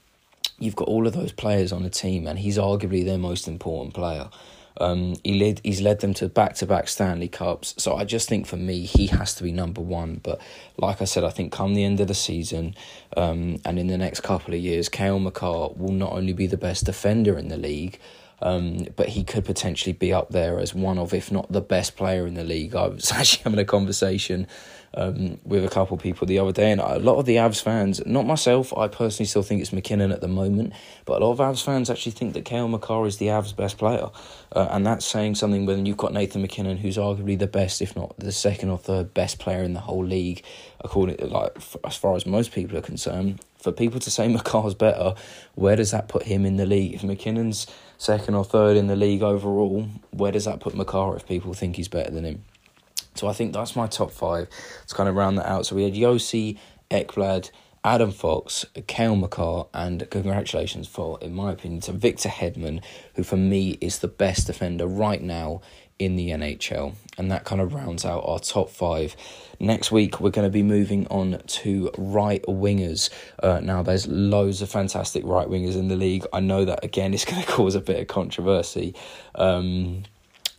you've 0.60 0.76
got 0.76 0.88
all 0.88 1.08
of 1.08 1.14
those 1.14 1.32
players 1.32 1.72
on 1.72 1.84
the 1.84 1.90
team, 1.90 2.28
and 2.28 2.40
he's 2.40 2.58
arguably 2.58 3.04
their 3.04 3.18
most 3.18 3.48
important 3.48 3.94
player. 3.94 4.30
Um, 4.80 5.16
he 5.24 5.40
led, 5.40 5.62
he's 5.64 5.82
led 5.82 6.02
them 6.02 6.14
to 6.16 6.30
back 6.30 6.56
to 6.56 6.66
back 6.66 6.88
Stanley 6.88 7.28
Cups. 7.28 7.74
So 7.78 7.96
I 7.96 8.06
just 8.06 8.30
think 8.30 8.46
for 8.46 8.58
me, 8.58 8.82
he 8.82 9.08
has 9.08 9.34
to 9.36 9.44
be 9.44 9.52
number 9.52 9.82
one. 9.82 10.20
But 10.22 10.40
like 10.78 11.02
I 11.02 11.06
said, 11.06 11.24
I 11.24 11.30
think 11.30 11.52
come 11.52 11.74
the 11.74 11.84
end 11.84 12.00
of 12.00 12.08
the 12.08 12.14
season 12.14 12.76
um, 13.16 13.58
and 13.66 13.80
in 13.80 13.88
the 13.88 13.98
next 13.98 14.22
couple 14.22 14.54
of 14.54 14.60
years, 14.60 14.90
Cale 14.90 15.20
Makar 15.20 15.70
will 15.76 15.94
not 15.94 16.12
only 16.12 16.34
be 16.34 16.48
the 16.48 16.58
best 16.58 16.86
defender 16.86 17.38
in 17.38 17.48
the 17.48 17.58
league, 17.58 18.00
um, 18.42 18.88
but 18.96 19.10
he 19.10 19.24
could 19.24 19.46
potentially 19.46 19.94
be 19.94 20.14
up 20.14 20.30
there 20.30 20.60
as 20.60 20.74
one 20.74 20.98
of, 20.98 21.14
if 21.14 21.32
not 21.32 21.52
the 21.52 21.62
best 21.62 21.96
player 21.96 22.28
in 22.28 22.36
the 22.36 22.44
league. 22.44 22.76
I 22.76 22.88
was 22.88 23.12
actually 23.16 23.44
having 23.44 23.60
a 23.60 23.66
conversation 23.66 24.48
um, 24.94 25.40
with 25.44 25.64
a 25.64 25.70
couple 25.70 25.98
people 25.98 26.28
the 26.28 26.40
other 26.40 26.52
day, 26.52 26.72
and 26.72 26.82
a 26.82 27.00
lot 27.00 27.18
of 27.18 27.26
the 27.26 27.36
Avs 27.36 27.62
fans, 27.62 28.02
not 28.06 28.26
myself, 28.26 28.76
I 28.76 28.88
personally 28.88 29.28
still 29.28 29.44
think 29.44 29.62
it's 29.62 29.74
MacKinnon 29.74 30.12
at 30.12 30.22
the 30.22 30.28
moment, 30.28 30.74
but 31.06 31.22
a 31.22 31.26
lot 31.26 31.32
of 31.34 31.40
Avs 31.40 31.64
fans 31.64 31.90
actually 31.90 32.14
think 32.14 32.34
that 32.34 32.46
Cale 32.46 32.68
Makar 32.68 33.06
is 33.06 33.18
the 33.18 33.28
Avs' 33.28 33.56
best 33.56 33.78
player, 33.78 34.10
uh, 34.54 34.68
and 34.72 34.86
that's 34.86 35.06
saying 35.06 35.36
something 35.36 35.66
when 35.66 35.86
you've 35.86 35.98
got 35.98 36.14
Nathan 36.14 36.42
MacKinnon, 36.42 36.78
who's 36.78 36.98
arguably 36.98 37.38
the 37.38 37.48
best, 37.48 37.82
if 37.82 37.96
not 37.96 38.18
the 38.18 38.32
second 38.32 38.70
or 38.70 38.78
third 38.78 39.14
best 39.14 39.40
player 39.40 39.64
in 39.64 39.74
the 39.74 39.80
whole 39.80 40.06
league, 40.06 40.44
according 40.82 41.18
like 41.30 41.56
as 41.84 41.98
far 41.98 42.16
as 42.16 42.26
most 42.26 42.52
people 42.52 42.78
are 42.78 42.82
concerned. 42.82 43.40
For 43.60 43.72
people 43.72 44.00
to 44.02 44.12
say 44.12 44.28
Makar's 44.28 44.76
better, 44.76 45.16
where 45.56 45.76
does 45.76 45.92
that 45.92 46.08
put 46.08 46.24
him 46.24 46.46
in 46.46 46.58
the 46.58 46.66
league? 46.66 46.94
If 46.94 47.04
MacKinnon's 47.04 47.68
second 47.98 48.36
or 48.36 48.46
third 48.46 48.78
in 48.78 48.88
the 48.88 48.96
league 48.96 49.24
overall, 49.24 49.88
where 50.12 50.32
does 50.32 50.46
that 50.46 50.60
put 50.60 50.76
Makar 50.76 51.16
if 51.16 51.28
people 51.28 51.54
think 51.54 51.76
he's 51.76 51.88
better 51.88 52.12
than 52.12 52.24
him? 52.24 52.44
So 53.18 53.28
I 53.28 53.34
think 53.34 53.54
that's 53.54 53.76
my 53.76 53.88
top 53.88 54.12
five. 54.12 54.48
Let's 54.80 54.94
kind 54.94 55.10
of 55.10 55.16
round 55.16 55.38
that 55.38 55.48
out. 55.48 55.66
So 55.66 55.76
we 55.76 55.84
had 55.84 55.94
Josi, 55.94 56.58
Ekblad, 56.92 57.52
Adam 57.84 58.12
Fox, 58.12 58.66
Cale 58.88 59.16
Makar, 59.16 59.68
and 59.74 60.10
congratulations 60.10 60.88
for, 60.88 61.18
in 61.22 61.34
my 61.34 61.52
opinion, 61.52 61.82
to 61.82 61.94
Victor 61.94 62.30
Hedman, 62.30 62.84
who 63.16 63.24
for 63.24 63.38
me 63.38 63.78
is 63.80 64.00
the 64.00 64.08
best 64.08 64.48
defender 64.48 64.88
right 64.88 65.22
now 65.22 65.62
in 66.00 66.16
the 66.16 66.30
NHL. 66.30 66.94
And 67.18 67.32
that 67.32 67.46
kind 67.46 67.62
of 67.62 67.74
rounds 67.74 68.06
out 68.06 68.24
our 68.26 68.40
top 68.40 68.70
five. 68.70 69.16
Next 69.60 69.92
week, 69.92 70.20
we're 70.20 70.32
going 70.32 70.46
to 70.46 70.52
be 70.52 70.64
moving 70.64 71.08
on 71.08 71.42
to 71.48 71.90
right 71.98 72.44
wingers. 72.44 73.10
Uh, 73.42 73.60
now, 73.62 73.82
there's 73.82 74.08
loads 74.08 74.62
of 74.62 74.70
fantastic 74.70 75.24
right 75.26 75.48
wingers 75.48 75.76
in 75.76 75.88
the 75.88 75.96
league. 75.96 76.26
I 76.32 76.40
know 76.40 76.66
that, 76.66 76.84
again, 76.84 77.14
is 77.14 77.26
going 77.26 77.42
to 77.42 77.48
cause 77.48 77.74
a 77.74 77.82
bit 77.82 78.00
of 78.00 78.08
controversy. 78.08 78.94
Um, 79.36 80.04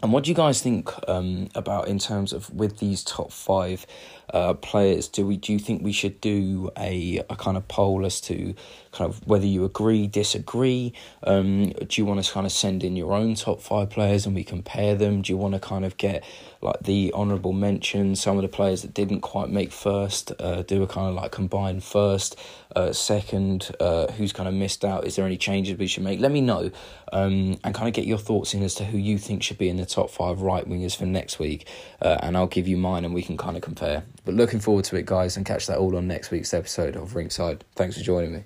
and 0.01 0.13
what 0.13 0.25
do 0.25 0.31
you 0.31 0.35
guys 0.35 0.63
think 0.63 0.93
um, 1.09 1.49
about 1.57 1.89
in 1.89 1.99
terms 1.99 2.33
of 2.33 2.55
with 2.55 2.79
these 2.79 3.03
top 3.03 3.33
five 3.33 3.85
uh, 4.33 4.55
players? 4.55 5.09
Do 5.09 5.27
we 5.27 5.37
do 5.37 5.53
you 5.53 5.59
think 5.59 5.83
we 5.83 5.91
should 5.91 6.21
do 6.21 6.71
a, 6.79 7.25
a 7.29 7.35
kind 7.35 7.57
of 7.57 7.67
poll 7.67 8.07
as 8.07 8.21
to 8.23 8.55
kind 8.93 9.11
of 9.11 9.27
whether 9.27 9.47
you 9.47 9.65
agree, 9.65 10.07
disagree? 10.07 10.93
Um, 11.25 11.71
do 11.71 12.01
you 12.01 12.05
want 12.05 12.25
to 12.25 12.33
kind 12.33 12.47
of 12.47 12.53
send 12.53 12.85
in 12.85 12.95
your 12.95 13.13
own 13.13 13.35
top 13.35 13.61
five 13.61 13.91
players 13.91 14.25
and 14.25 14.37
we 14.37 14.45
compare 14.45 14.95
them? 14.95 15.23
Do 15.23 15.33
you 15.33 15.37
want 15.37 15.55
to 15.55 15.61
kind 15.61 15.85
of 15.85 15.97
get 15.97 16.23
like 16.61 16.81
the 16.81 17.12
honourable 17.14 17.53
mention, 17.53 18.16
some 18.16 18.37
of 18.37 18.42
the 18.42 18.49
players 18.49 18.83
that 18.83 18.92
didn't 18.92 19.21
quite 19.21 19.49
make 19.49 19.71
first, 19.71 20.33
uh, 20.40 20.62
do 20.62 20.83
a 20.83 20.87
kind 20.87 21.09
of 21.09 21.14
like 21.14 21.31
combined 21.31 21.85
first, 21.85 22.37
uh, 22.75 22.92
second, 22.92 23.71
uh, 23.81 24.11
who's 24.12 24.33
kind 24.33 24.49
of 24.49 24.55
missed 24.55 24.85
out? 24.85 25.07
Is 25.07 25.16
there 25.16 25.25
any 25.25 25.37
changes 25.37 25.79
we 25.79 25.87
should 25.87 26.03
make? 26.03 26.21
Let 26.21 26.33
me 26.33 26.40
know 26.40 26.71
um, 27.12 27.59
and 27.62 27.75
kind 27.75 27.88
of 27.88 27.94
get 27.94 28.07
your 28.07 28.18
thoughts 28.18 28.55
in 28.55 28.62
as 28.62 28.75
to 28.77 28.85
who 28.85 28.99
you 28.99 29.18
think 29.18 29.42
should 29.42 29.59
be 29.59 29.68
in 29.68 29.77
the 29.77 29.87
top 29.87 30.11
five 30.11 30.40
right 30.40 30.68
wingers 30.68 30.97
for 30.97 31.07
next 31.07 31.38
week. 31.38 31.68
Uh, 32.03 32.18
and 32.23 32.37
I'll 32.37 32.47
give 32.47 32.66
you 32.66 32.77
mine 32.77 33.05
and 33.05 33.14
we 33.14 33.23
can 33.23 33.37
kind 33.37 33.57
of 33.57 33.62
compare. 33.62 34.05
But 34.25 34.35
looking 34.35 34.61
forward 34.61 34.85
to 34.87 34.97
it, 34.97 35.07
guys, 35.07 35.37
and 35.37 35.47
catch 35.47 35.66
that 35.68 35.79
all 35.79 35.97
on 35.97 36.09
next 36.09 36.31
week's 36.31 36.53
episode 36.53 36.97
of 36.97 37.12
Rinkside. 37.12 37.61
Thanks 37.77 37.97
for 37.97 38.03
joining 38.03 38.33
me. 38.33 38.44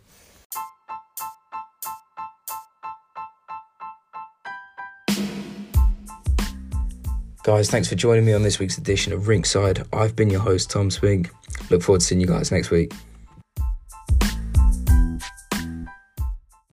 Guys, 7.45 7.69
thanks 7.69 7.89
for 7.89 7.97
joining 7.97 8.25
me 8.25 8.33
on 8.33 8.45
this 8.45 8.61
week's 8.61 8.79
edition 8.79 9.13
of 9.13 9.23
Rinkside. 9.23 9.85
I've 9.93 10.15
been 10.15 10.31
your 10.31 10.39
host, 10.39 10.71
Tom 10.71 10.93
Spink. 10.93 11.29
Look 11.71 11.83
forward 11.83 11.99
to 11.99 12.07
seeing 12.07 12.21
you 12.21 12.27
guys 12.29 12.53
next 12.53 12.71
week. 12.71 12.93